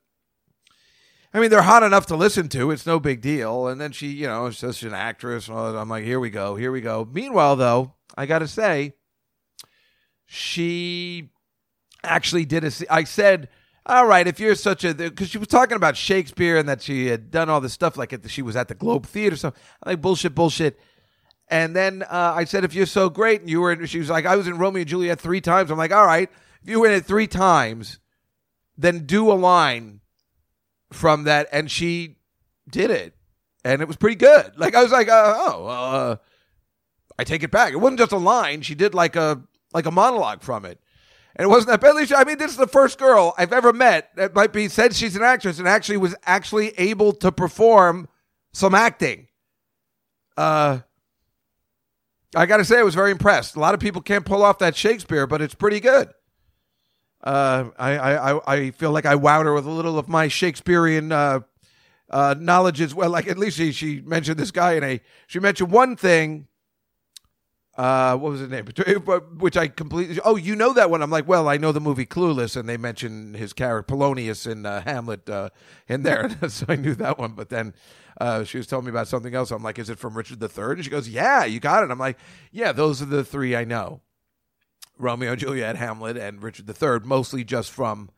[1.33, 2.71] I mean, they're hot enough to listen to.
[2.71, 3.69] It's no big deal.
[3.69, 5.49] And then she, you know, is just an actress.
[5.49, 7.07] I'm like, here we go, here we go.
[7.13, 8.95] Meanwhile, though, I got to say,
[10.25, 11.31] she
[12.03, 12.71] actually did a.
[12.93, 13.49] I said,
[13.85, 17.07] all right, if you're such a, because she was talking about Shakespeare and that she
[17.07, 19.37] had done all this stuff, like she was at the Globe Theater.
[19.37, 19.49] So
[19.83, 20.79] I'm like, bullshit, bullshit.
[21.49, 24.11] And then uh, I said, if you're so great, and you were, in, she was
[24.11, 25.71] like, I was in Romeo and Juliet three times.
[25.71, 26.29] I'm like, all right,
[26.63, 28.01] if you were in it three times,
[28.77, 30.01] then do a line
[30.93, 32.17] from that, and she
[32.69, 33.15] did it,
[33.65, 34.53] and it was pretty good.
[34.57, 36.17] Like I was like, uh, oh, uh,
[37.19, 37.73] I take it back.
[37.73, 39.43] It wasn't just a line; she did like a
[39.73, 40.81] like a monologue from it,
[41.37, 41.91] and it wasn't that bad.
[41.91, 44.69] At least, I mean, this is the first girl I've ever met that might be
[44.69, 48.09] said she's an actress and actually was actually able to perform
[48.53, 49.29] some acting.
[50.37, 50.81] Uh,
[52.35, 53.55] I got to say, I was very impressed.
[53.55, 56.09] A lot of people can't pull off that Shakespeare, but it's pretty good.
[57.23, 61.13] Uh, I, I, I feel like I wowed her with a little of my Shakespearean
[61.13, 61.41] uh,
[62.09, 63.11] uh, knowledge as well.
[63.11, 65.01] Like at least she, she mentioned this guy in a.
[65.27, 66.47] She mentioned one thing.
[67.77, 68.65] Uh, what was his name?
[69.37, 70.19] Which I completely.
[70.25, 71.03] Oh, you know that one?
[71.03, 74.65] I'm like, well, I know the movie Clueless, and they mention his character Polonius in
[74.65, 75.51] uh, Hamlet uh,
[75.87, 77.33] in there, so I knew that one.
[77.33, 77.75] But then
[78.19, 79.51] uh, she was telling me about something else.
[79.51, 80.65] I'm like, is it from Richard III?
[80.73, 81.91] And she goes, yeah, you got it.
[81.91, 82.19] I'm like,
[82.51, 84.01] yeah, those are the three I know.
[84.99, 88.09] Romeo and Juliet, Hamlet, and Richard III, mostly just from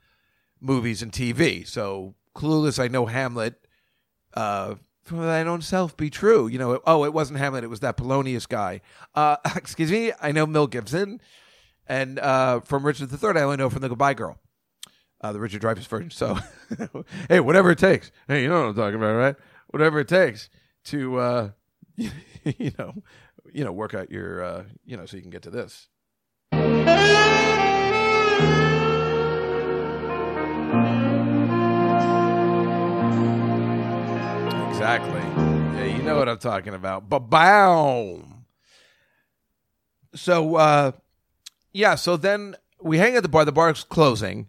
[0.60, 1.66] movies and TV.
[1.66, 3.66] So Clueless, I know Hamlet.
[5.08, 6.48] From thine own self be true.
[6.48, 8.82] You know, oh, it wasn't Hamlet, it was that Polonius guy.
[9.14, 11.22] Uh, excuse me, I know Mel Gibson.
[11.86, 14.38] And uh, from Richard III, I only know from The Goodbye Girl,
[15.22, 16.10] uh, the Richard Dreyfuss version.
[16.10, 16.38] So,
[17.30, 18.12] hey, whatever it takes.
[18.26, 19.36] Hey, you know what I'm talking about, right?
[19.68, 20.50] Whatever it takes
[20.84, 21.50] to, uh,
[21.96, 22.92] you know,
[23.50, 25.88] you know, work out your, uh, you know, so you can get to this.
[34.78, 35.10] Exactly.
[35.10, 37.08] Yeah, you know what I'm talking about.
[37.08, 38.44] Ba boom.
[40.14, 40.92] So uh
[41.72, 44.48] yeah, so then we hang at the bar, the bar's closing.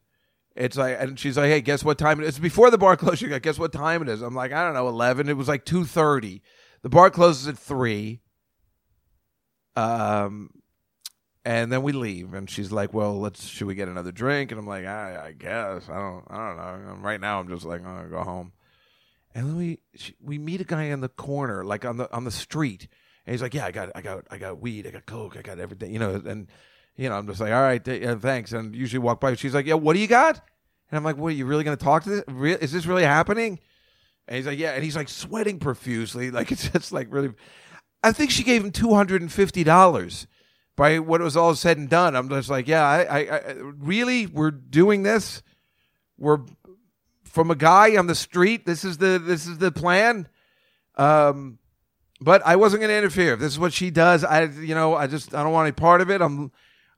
[0.56, 2.30] It's like and she's like, Hey, guess what time it is?
[2.30, 3.28] It's before the bar closes.
[3.28, 4.22] Like, guess what time it is?
[4.22, 5.30] I'm like, I don't know, eleven.
[5.30, 6.44] It was like two thirty.
[6.84, 8.22] The bar closes at three.
[9.76, 10.52] Um
[11.44, 14.60] and then we leave, and she's like, "Well, let's should we get another drink?" And
[14.60, 17.80] I'm like, "I, I guess I don't, I don't know." Right now, I'm just like,
[17.80, 18.52] "I'm gonna go home."
[19.36, 19.80] And then we
[20.22, 22.88] we meet a guy in the corner, like on the on the street,
[23.26, 25.42] And he's like, "Yeah, I got, I got, I got weed, I got coke, I
[25.42, 26.48] got everything." You know, and
[26.96, 29.36] you know, I'm just like, "All right, th- yeah, thanks." And usually walk by.
[29.36, 30.42] She's like, "Yeah, what do you got?"
[30.90, 31.30] And I'm like, "What?
[31.30, 32.24] Are you really going to talk to this?
[32.28, 33.60] Re- is this really happening?"
[34.28, 37.32] And he's like, "Yeah," and he's like sweating profusely, like it's just like really.
[38.02, 40.26] I think she gave him two hundred and fifty dollars
[40.80, 42.16] by what was all said and done.
[42.16, 45.44] I'm just like, yeah, I, I, I really, we're doing this.
[46.18, 46.40] We're
[47.30, 48.66] from a guy on the street.
[48.66, 50.28] This is the this is the plan.
[50.98, 51.60] Um,
[52.22, 53.34] but I wasn't going to interfere.
[53.34, 55.74] If this is what she does, I you know I just I don't want any
[55.74, 56.22] part of it.
[56.22, 56.52] I'm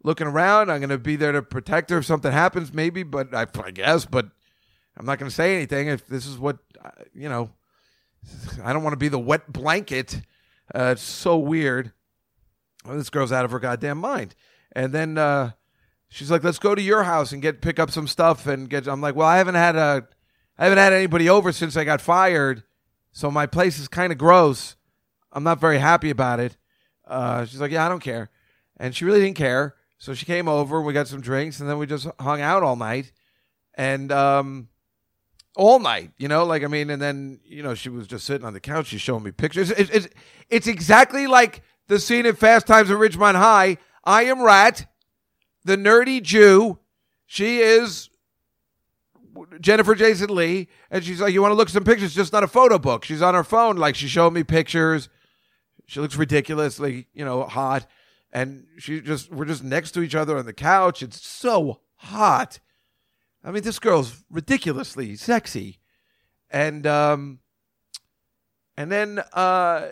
[0.03, 0.71] looking around.
[0.71, 3.03] I'm going to be there to protect her if something happens, maybe.
[3.03, 4.29] But I, I guess, but
[4.97, 7.51] I'm not going to say anything if this is what uh, you know.
[8.63, 10.21] I don't want to be the wet blanket.
[10.73, 11.91] Uh, it's so weird.
[12.85, 14.35] Well, this girl's out of her goddamn mind.
[14.71, 15.51] And then uh,
[16.09, 18.87] she's like, "Let's go to your house and get pick up some stuff and get."
[18.87, 20.07] I'm like, "Well, I haven't had a,
[20.61, 22.61] I haven't had anybody over since I got fired,
[23.11, 24.75] so my place is kind of gross.
[25.31, 26.55] I'm not very happy about it."
[27.03, 28.29] Uh, she's like, "Yeah, I don't care,"
[28.77, 29.73] and she really didn't care.
[29.97, 30.79] So she came over.
[30.79, 33.11] We got some drinks, and then we just hung out all night,
[33.73, 34.69] and um,
[35.55, 38.45] all night, you know, like I mean, and then you know she was just sitting
[38.45, 38.85] on the couch.
[38.85, 39.71] She's showing me pictures.
[39.71, 40.09] It's it's,
[40.47, 43.77] it's exactly like the scene in Fast Times at Ridgemont High.
[44.03, 44.85] I am Rat,
[45.65, 46.77] the nerdy Jew.
[47.25, 48.10] She is
[49.59, 52.13] Jennifer Jason Lee, and she's like, "You want to look some pictures?
[52.13, 55.09] Just not a photo book." She's on her phone, like she showed me pictures.
[55.85, 57.85] She looks ridiculously, you know, hot,
[58.31, 61.03] and she just we're just next to each other on the couch.
[61.03, 62.59] It's so hot.
[63.43, 65.79] I mean, this girl's ridiculously sexy,
[66.49, 67.39] and um,
[68.77, 69.87] and then uh,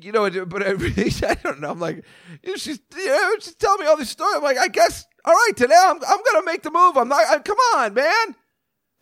[0.00, 0.70] you know, but I,
[1.28, 1.70] I don't know.
[1.70, 2.04] I'm like,
[2.42, 4.36] you know, she's you know, she's telling me all these stories.
[4.36, 5.74] I'm like, I guess all right today.
[5.78, 6.96] I'm I'm gonna make the move.
[6.96, 7.24] I'm not.
[7.28, 8.36] I, come on, man.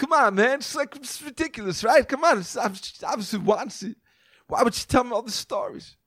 [0.01, 0.55] Come on, man.
[0.55, 2.09] It's like it's ridiculous, right?
[2.09, 2.39] Come on.
[2.39, 3.97] It's, obviously wants it.
[4.47, 5.99] Why would she tell me all the stories?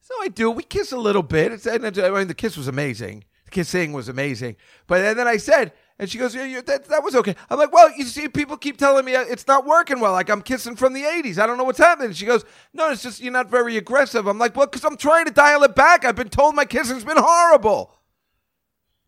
[0.00, 0.48] So I do.
[0.52, 1.50] We kiss a little bit.
[1.50, 3.24] It's, and I mean, the kiss was amazing.
[3.46, 4.54] The kissing was amazing.
[4.86, 7.34] But and then I said, and she goes, yeah, that, that was okay.
[7.50, 10.12] I'm like, well, you see, people keep telling me uh, it's not working well.
[10.12, 11.38] Like I'm kissing from the 80s.
[11.38, 12.12] I don't know what's happening.
[12.12, 14.28] She goes, no, it's just you're not very aggressive.
[14.28, 16.04] I'm like, well, because I'm trying to dial it back.
[16.04, 17.96] I've been told my kissing's been horrible.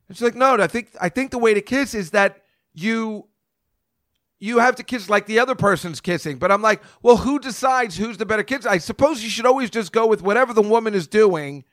[0.08, 2.43] And she's like, no, I think I think the way to kiss is that
[2.74, 3.28] you
[4.40, 6.36] you have to kiss like the other person's kissing.
[6.36, 8.66] But I'm like, well, who decides who's the better kiss?
[8.66, 11.64] I suppose you should always just go with whatever the woman is doing,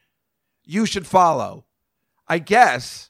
[0.64, 1.66] you should follow.
[2.28, 3.10] I guess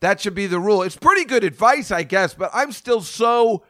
[0.00, 0.82] that should be the rule.
[0.82, 3.64] It's pretty good advice, I guess, but I'm still so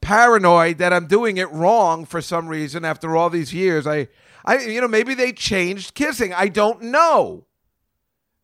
[0.00, 3.86] paranoid that I'm doing it wrong for some reason after all these years.
[3.86, 4.08] I
[4.44, 6.32] I you know, maybe they changed kissing.
[6.32, 7.46] I don't know.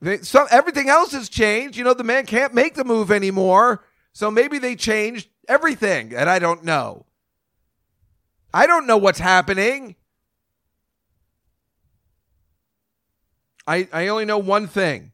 [0.01, 0.19] They,
[0.51, 1.77] everything else has changed.
[1.77, 3.85] You know, the man can't make the move anymore.
[4.13, 7.07] So maybe they changed everything and I don't know.
[8.53, 9.97] I don't know what's happening.
[13.67, 15.13] I I only know one thing.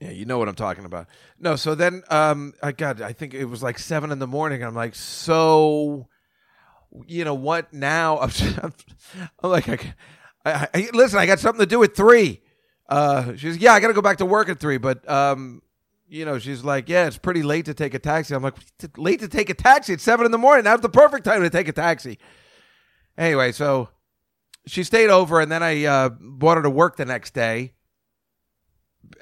[0.00, 1.08] Yeah, you know what I'm talking about.
[1.40, 4.62] No, so then um I got I think it was like 7 in the morning.
[4.62, 6.08] I'm like, "So
[7.06, 8.30] you know what now?" I'm,
[9.42, 9.94] I'm like I,
[10.44, 12.40] I, I listen, I got something to do at 3.
[12.88, 15.62] Uh, she's yeah, I got to go back to work at three, but um,
[16.08, 18.34] you know, she's like, yeah, it's pretty late to take a taxi.
[18.34, 18.56] I'm like,
[18.98, 19.94] late to take a taxi?
[19.94, 20.64] It's seven in the morning.
[20.64, 22.18] That's the perfect time to take a taxi.
[23.16, 23.88] Anyway, so
[24.66, 27.72] she stayed over, and then I uh, brought her to work the next day,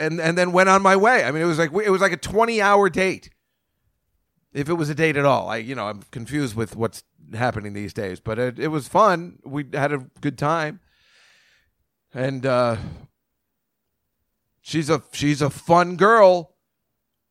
[0.01, 1.23] and and then went on my way.
[1.23, 3.31] I mean, it was like it was like a 20 hour date,
[4.53, 5.49] if it was a date at all.
[5.49, 7.05] I you know I'm confused with what's
[7.35, 9.39] happening these days, but it, it was fun.
[9.45, 10.81] We had a good time,
[12.13, 12.77] and uh,
[14.61, 16.53] she's a she's a fun girl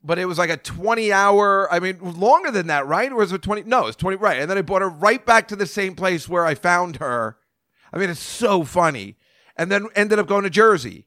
[0.03, 3.11] but it was like a 20 hour i mean longer than that right?
[3.11, 4.39] Or was it 20 no it's 20 right.
[4.39, 7.37] And then i brought her right back to the same place where i found her.
[7.91, 9.17] I mean it's so funny.
[9.55, 11.05] And then ended up going to jersey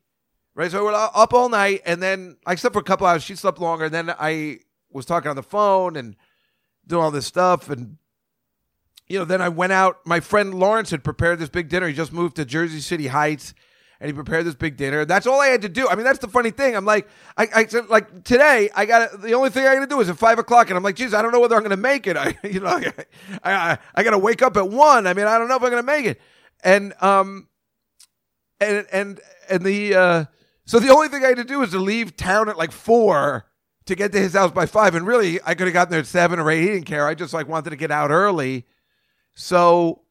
[0.54, 0.70] right?
[0.70, 3.22] So we're up all night and then i slept for a couple hours.
[3.22, 3.86] She slept longer.
[3.86, 4.60] And then i
[4.90, 6.16] was talking on the phone and
[6.86, 7.96] doing all this stuff and
[9.12, 11.94] you know then i went out my friend lawrence had prepared this big dinner he
[11.94, 13.54] just moved to jersey city heights
[14.02, 15.04] and he prepared this big dinner.
[15.04, 15.88] That's all I had to do.
[15.88, 16.74] I mean, that's the funny thing.
[16.74, 19.86] I'm like, I, I said, like today, I got the only thing I got to
[19.86, 21.70] do is at five o'clock, and I'm like, geez, I don't know whether I'm going
[21.70, 22.16] to make it.
[22.18, 22.92] I, you know, I,
[23.44, 25.06] I, I got to wake up at one.
[25.06, 26.20] I mean, I don't know if I'm going to make it.
[26.64, 27.46] And um,
[28.60, 30.24] and and and the uh,
[30.64, 33.46] so the only thing I had to do was to leave town at like four
[33.86, 34.96] to get to his house by five.
[34.96, 36.62] And really, I could have gotten there at seven or eight.
[36.62, 37.06] He didn't care.
[37.06, 38.66] I just like wanted to get out early.
[39.34, 40.02] So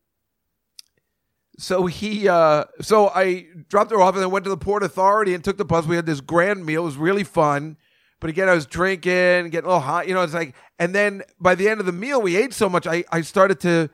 [1.57, 5.33] so he uh so I dropped her off and then went to the port authority
[5.33, 5.85] and took the bus.
[5.85, 6.81] We had this grand meal.
[6.81, 7.77] It was really fun.
[8.19, 10.07] But again, I was drinking, getting a little hot.
[10.07, 12.69] You know, it's like, and then by the end of the meal, we ate so
[12.69, 13.89] much, I, I started to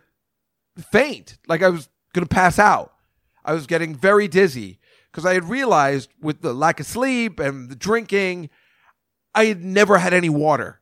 [0.92, 1.38] faint.
[1.48, 2.94] Like I was to pass out.
[3.46, 4.80] I was getting very dizzy
[5.12, 8.50] because I had realized with the lack of sleep and the drinking,
[9.34, 10.82] I had never had any water.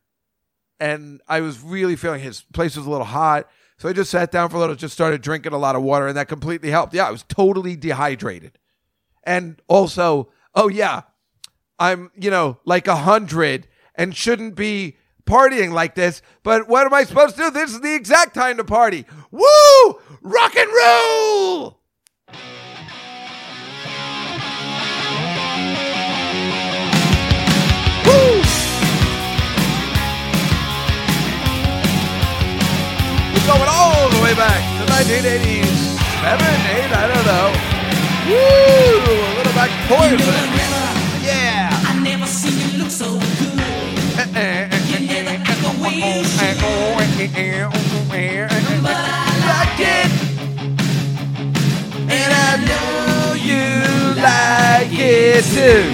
[0.80, 3.48] And I was really feeling his place was a little hot.
[3.78, 6.08] So I just sat down for a little, just started drinking a lot of water,
[6.08, 6.94] and that completely helped.
[6.94, 8.58] Yeah, I was totally dehydrated.
[9.24, 11.02] And also, oh, yeah,
[11.78, 16.22] I'm, you know, like a hundred and shouldn't be partying like this.
[16.44, 17.52] But what am I supposed to do?
[17.52, 19.06] This is the exact time to party.
[19.32, 20.00] Woo!
[20.22, 21.80] Rock and roll!
[33.46, 35.96] Going all the way back to 1980s.
[36.22, 37.48] Seven, eight, I don't know.
[38.28, 38.38] Woo!
[38.38, 40.20] A little back poison.
[41.24, 41.70] Yeah.
[41.86, 43.56] I never seen you look so good.
[44.90, 46.58] You never act the way you should.
[48.82, 50.10] But I like it.
[52.10, 53.66] And I know you
[54.22, 55.86] like it too.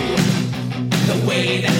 [1.08, 1.71] The way that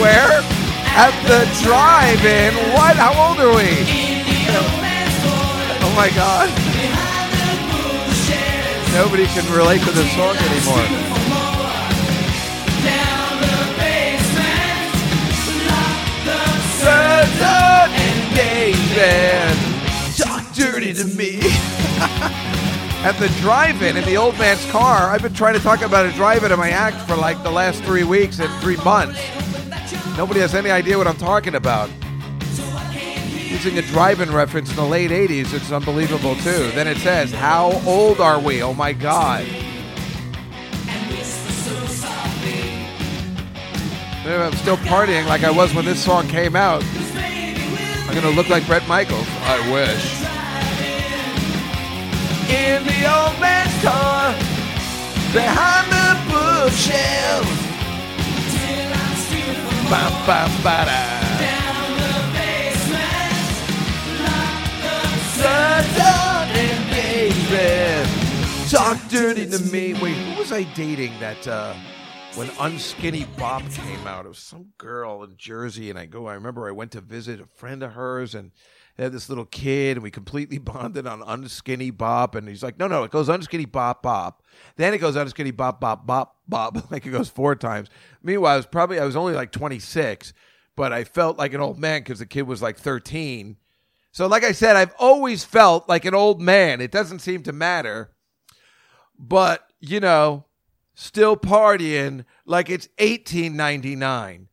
[0.00, 0.42] where?
[0.94, 2.54] At the drive-in.
[2.74, 2.96] What?
[2.96, 3.70] How old are we?
[5.82, 6.48] Oh my God.
[8.94, 11.12] Nobody can relate to this song anymore.
[18.22, 19.58] Engagement.
[20.16, 21.40] Talk dirty to me.
[23.02, 26.12] At the drive-in in the old man's car, I've been trying to talk about a
[26.12, 29.18] drive-in in my act for like the last three weeks and three months.
[30.16, 31.90] Nobody has any idea what I'm talking about.
[33.48, 36.70] Using a drive-in reference in the late '80s, it's unbelievable too.
[36.72, 39.46] Then it says, "How old are we?" Oh my God!
[44.24, 46.82] I'm still partying like I was when this song came out.
[47.14, 49.26] I'm gonna look like Brett Michaels.
[49.42, 50.20] I wish.
[52.50, 54.34] In the old man's car,
[55.32, 57.61] behind the bookshelf.
[59.92, 61.00] Ba, ba, ba, da.
[65.36, 68.08] Certain engagement.
[68.70, 69.92] Talk dirty to me.
[69.92, 71.74] Wait, who was I dating that uh,
[72.36, 74.24] when Unskinny Bop came out?
[74.24, 76.26] It was some girl in Jersey, and I go.
[76.26, 78.52] I remember I went to visit a friend of hers, and
[78.98, 82.34] had this little kid, and we completely bonded on Unskinny Bop.
[82.34, 84.42] And he's like, "No, no, it goes Unskinny Bop Bop."
[84.76, 87.88] Then it goes Unskinny Bop Bop Bop Bop, like it goes four times.
[88.22, 90.32] Meanwhile, I was probably I was only like twenty six,
[90.76, 93.56] but I felt like an old man because the kid was like thirteen.
[94.12, 96.82] So, like I said, I've always felt like an old man.
[96.82, 98.12] It doesn't seem to matter.
[99.18, 100.44] But, you know,
[100.94, 104.48] still partying like it's 1899.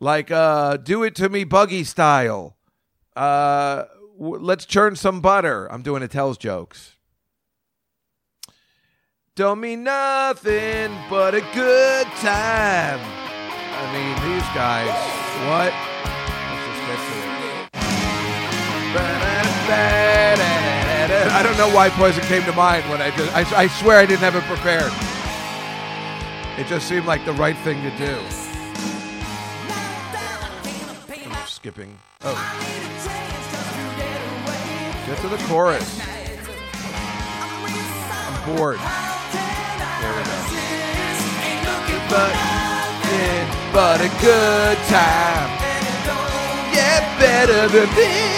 [0.00, 2.57] Like uh do it to me buggy style.
[3.16, 3.84] Uh
[4.18, 5.70] w- let's churn some butter.
[5.72, 6.96] I'm doing a tells jokes.
[9.34, 13.00] Don't mean nothing but a good time.
[13.00, 14.88] I mean, these guys,
[15.46, 15.72] what?
[21.08, 21.32] Just.
[21.34, 23.28] I don't know why Poison came to mind when I did.
[23.30, 24.92] I, I swear I didn't have it prepared.
[26.58, 28.18] It just seemed like the right thing to do.
[31.30, 31.98] I'm skipping.
[32.20, 32.34] Oh.
[35.06, 36.00] Get to the chorus.
[38.26, 38.78] I'm bored.
[40.00, 40.34] There we go.
[42.10, 42.32] But,
[43.72, 45.50] but a good time.
[46.74, 48.28] Yeah, better than this.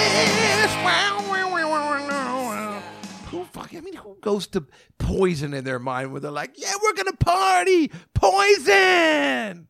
[3.31, 3.75] Who fuck?
[3.75, 4.67] I mean, who goes to
[4.99, 9.69] poison in their mind where they're like, "Yeah, we're gonna party, poison."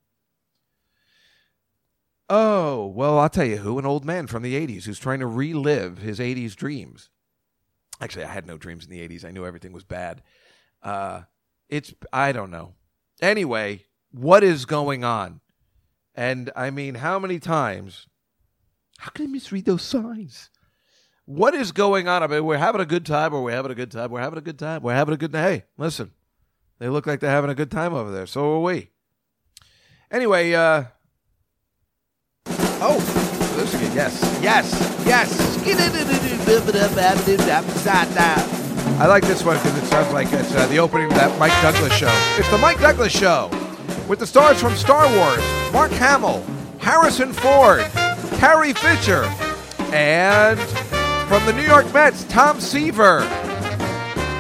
[2.33, 3.77] Oh well, I'll tell you who.
[3.81, 7.11] An old man from the '80s who's trying to relive his '80s dreams.
[8.01, 9.25] Actually, I had no dreams in the '80s.
[9.25, 10.23] I knew everything was bad.
[10.81, 11.23] Uh,
[11.69, 12.75] it's I don't know.
[13.21, 15.41] Anyway, what is going on?
[16.15, 18.07] And I mean, how many times?
[18.99, 20.51] How can I misread those signs?
[21.25, 22.23] What is going on?
[22.23, 24.11] I mean, we're having a good time, or we're having a good time.
[24.13, 24.83] We're having a good time.
[24.83, 26.13] We're having a good Hey, listen,
[26.79, 28.27] they look like they're having a good time over there.
[28.27, 28.91] So are we.
[30.13, 30.85] Anyway, uh,
[32.83, 32.99] Oh,
[33.57, 33.95] this again.
[33.95, 35.65] Yes, yes, yes.
[38.99, 41.53] I like this one because it sounds like it's uh, the opening of that Mike
[41.61, 42.11] Douglas show.
[42.39, 43.51] It's the Mike Douglas show
[44.09, 46.45] with the stars from Star Wars: Mark Hamill,
[46.79, 47.83] Harrison Ford,
[48.39, 49.25] Carrie Fisher,
[49.93, 50.59] and
[51.29, 53.21] from the New York Mets, Tom Seaver.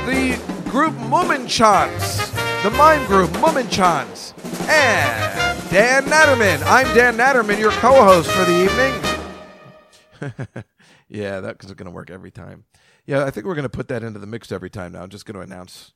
[0.06, 0.40] The
[0.70, 4.32] group Mummenchance, the mime group Mummenchance,
[4.68, 6.60] and Dan Natterman.
[6.66, 8.92] I'm Dan Natterman, your co-host for the evening.
[11.08, 12.64] yeah, that's because it's going to work every time.
[13.06, 15.02] Yeah, I think we're going to put that into the mix every time now.
[15.02, 15.92] I'm just going to announce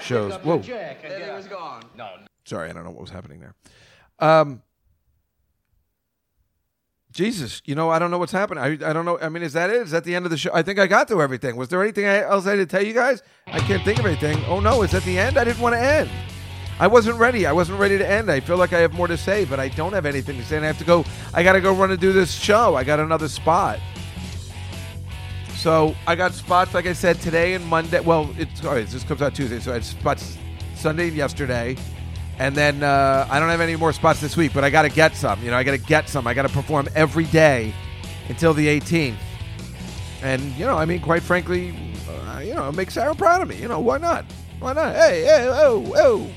[0.00, 0.34] shows.
[0.34, 0.62] Whoa.
[2.44, 3.56] Sorry, I don't know what was happening there.
[4.20, 4.62] Um,
[7.10, 8.62] Jesus, you know, I don't know what's happening.
[8.62, 9.18] I, I don't know.
[9.18, 9.82] I mean, is that it?
[9.82, 10.50] Is that the end of the show?
[10.54, 11.56] I think I got through everything.
[11.56, 13.24] Was there anything else I had to tell you guys?
[13.48, 14.38] I can't think of anything.
[14.46, 15.38] Oh, no, is that the end?
[15.38, 16.08] I didn't want to end.
[16.80, 17.44] I wasn't ready.
[17.44, 18.30] I wasn't ready to end.
[18.30, 20.56] I feel like I have more to say, but I don't have anything to say.
[20.56, 21.04] And I have to go.
[21.34, 22.76] I got to go run and do this show.
[22.76, 23.80] I got another spot.
[25.56, 27.98] So I got spots, like I said, today and Monday.
[27.98, 28.86] Well, it's all right.
[28.86, 30.38] This comes out Tuesday, so I had spots
[30.76, 31.76] Sunday and yesterday,
[32.38, 34.54] and then uh, I don't have any more spots this week.
[34.54, 35.42] But I got to get some.
[35.42, 36.28] You know, I got to get some.
[36.28, 37.74] I got to perform every day
[38.28, 39.16] until the 18th.
[40.22, 41.74] And you know, I mean, quite frankly,
[42.08, 43.56] uh, you know, it makes Sarah proud of me.
[43.56, 44.24] You know, why not?
[44.60, 44.94] Why not?
[44.94, 46.30] Hey, hey, oh, oh.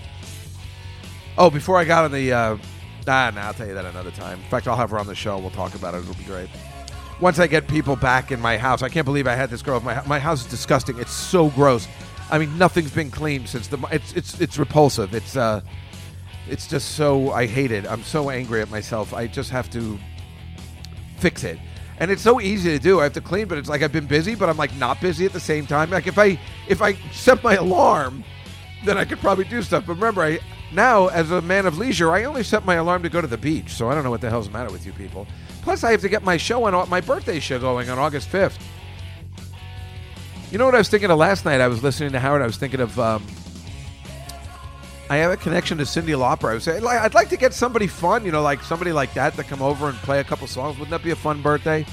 [1.42, 2.58] Oh, before I got on the, uh,
[3.08, 4.38] ah, nah, I'll tell you that another time.
[4.38, 5.40] In fact, I'll have her on the show.
[5.40, 6.04] We'll talk about it.
[6.04, 6.50] It'll be great
[7.22, 9.80] once I get people back in my house, I can't believe I had this girl.
[9.80, 10.98] My my house is disgusting.
[11.00, 11.88] It's so gross.
[12.32, 13.78] I mean, nothing's been cleaned since the.
[13.92, 15.14] It's it's it's repulsive.
[15.14, 15.62] It's uh,
[16.50, 17.86] it's just so I hate it.
[17.90, 19.14] I'm so angry at myself.
[19.14, 19.98] I just have to
[21.18, 21.60] fix it.
[22.00, 23.00] And it's so easy to do.
[23.00, 25.26] I have to clean, but it's like I've been busy, but I'm like not busy
[25.26, 25.92] at the same time.
[25.92, 28.24] Like if I if I set my alarm,
[28.86, 29.86] then I could probably do stuff.
[29.86, 30.40] But remember, I
[30.74, 33.38] now as a man of leisure, I only set my alarm to go to the
[33.38, 33.72] beach.
[33.72, 35.28] So I don't know what the hell's the matter with you people.
[35.62, 38.60] Plus, I have to get my show on my birthday show going on August 5th.
[40.52, 41.62] You know what I was thinking of last night?
[41.62, 42.42] I was listening to Howard.
[42.42, 43.00] I was thinking of.
[43.00, 43.26] Um,
[45.10, 46.52] I have a connection to Cindy Lauper.
[46.52, 49.36] I was saying, I'd like to get somebody fun, you know, like somebody like that
[49.36, 50.78] to come over and play a couple songs.
[50.78, 51.86] Wouldn't that be a fun birthday?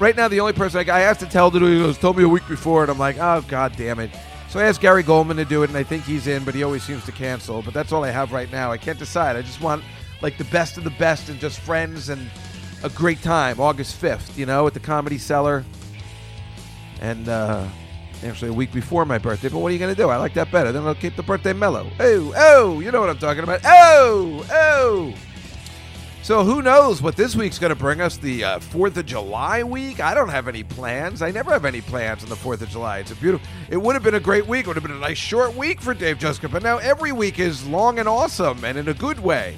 [0.00, 2.24] Right now, the only person I, I have to tell to do was told me
[2.24, 4.10] a week before, and I'm like, oh god damn it.
[4.56, 6.62] So I asked Gary Goldman to do it, and I think he's in, but he
[6.62, 7.60] always seems to cancel.
[7.60, 8.72] But that's all I have right now.
[8.72, 9.36] I can't decide.
[9.36, 9.84] I just want
[10.22, 12.30] like the best of the best and just friends and
[12.82, 13.60] a great time.
[13.60, 15.62] August 5th, you know, at the Comedy Cellar.
[17.02, 17.68] And uh,
[18.24, 19.50] actually a week before my birthday.
[19.50, 20.08] But what are you going to do?
[20.08, 20.72] I like that better.
[20.72, 21.90] Then I'll keep the birthday mellow.
[22.00, 23.60] Oh, oh, you know what I'm talking about.
[23.62, 25.14] Oh, oh.
[26.26, 28.16] So who knows what this week's going to bring us?
[28.16, 30.00] The uh, Fourth of July week.
[30.00, 31.22] I don't have any plans.
[31.22, 32.98] I never have any plans on the Fourth of July.
[32.98, 33.46] It's a beautiful.
[33.70, 34.64] It would have been a great week.
[34.64, 36.50] It would have been a nice short week for Dave Juska.
[36.50, 39.56] But now every week is long and awesome, and in a good way.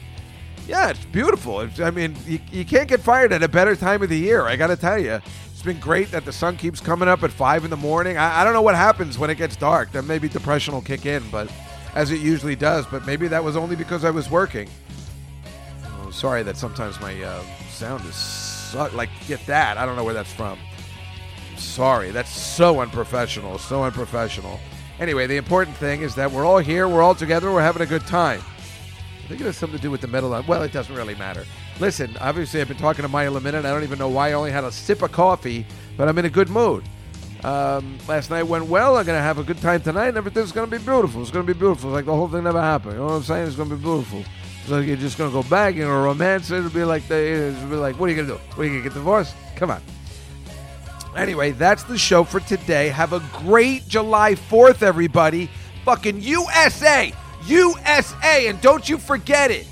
[0.66, 1.62] Yeah, it's beautiful.
[1.62, 4.44] It's, I mean, you, you can't get fired at a better time of the year.
[4.44, 7.30] I got to tell you, it's been great that the sun keeps coming up at
[7.30, 8.18] five in the morning.
[8.18, 9.90] I, I don't know what happens when it gets dark.
[9.90, 11.50] Then maybe depression will kick in, but
[11.94, 12.84] as it usually does.
[12.84, 14.68] But maybe that was only because I was working.
[16.18, 19.78] Sorry that sometimes my uh, sound is like get that.
[19.78, 20.58] I don't know where that's from.
[21.56, 23.56] Sorry, that's so unprofessional.
[23.58, 24.58] So unprofessional.
[24.98, 26.88] Anyway, the important thing is that we're all here.
[26.88, 27.52] We're all together.
[27.52, 28.40] We're having a good time.
[28.40, 30.30] I think it has something to do with the metal.
[30.48, 31.44] Well, it doesn't really matter.
[31.78, 33.64] Listen, obviously, I've been talking to Maya a minute.
[33.64, 35.64] I don't even know why I only had a sip of coffee,
[35.96, 36.82] but I'm in a good mood.
[37.44, 38.96] Um, last night went well.
[38.96, 41.22] I'm going to have a good time tonight, and everything's going to be beautiful.
[41.22, 41.90] It's going to be beautiful.
[41.90, 42.94] It's like the whole thing never happened.
[42.94, 43.46] You know what I'm saying?
[43.46, 44.24] It's going to be beautiful.
[44.70, 46.58] Like you're just to go back, going to romance it.
[46.58, 48.34] It'll be like, the, it'll be like, what are you to do?
[48.54, 49.34] What are you to get divorced?
[49.56, 49.82] Come on.
[51.16, 52.88] Anyway, that's the show for today.
[52.88, 55.50] Have a great July 4th, everybody.
[55.84, 57.12] Fucking USA!
[57.46, 58.48] USA!
[58.48, 59.66] And don't you forget it.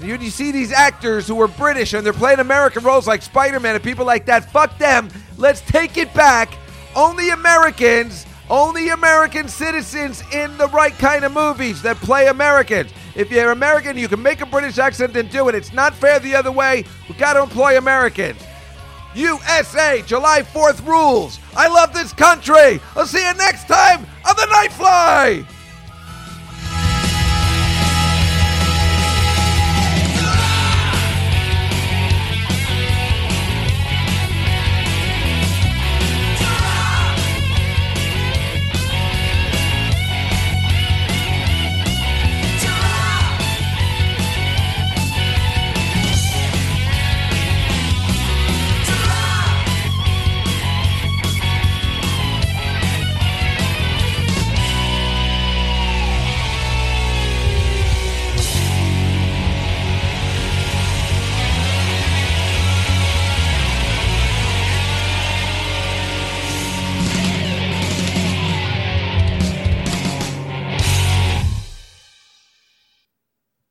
[0.00, 3.60] You, you see these actors who are British and they're playing American roles like Spider
[3.60, 4.50] Man and people like that.
[4.50, 5.08] Fuck them.
[5.36, 6.56] Let's take it back.
[6.94, 12.92] Only Americans, only American citizens in the right kind of movies that play Americans.
[13.14, 15.54] If you're American, you can make a British accent and do it.
[15.54, 16.84] It's not fair the other way.
[17.08, 18.40] We got to employ Americans.
[19.14, 21.38] USA, July 4th rules.
[21.56, 22.80] I love this country.
[22.96, 25.46] I'll see you next time on the Nightfly.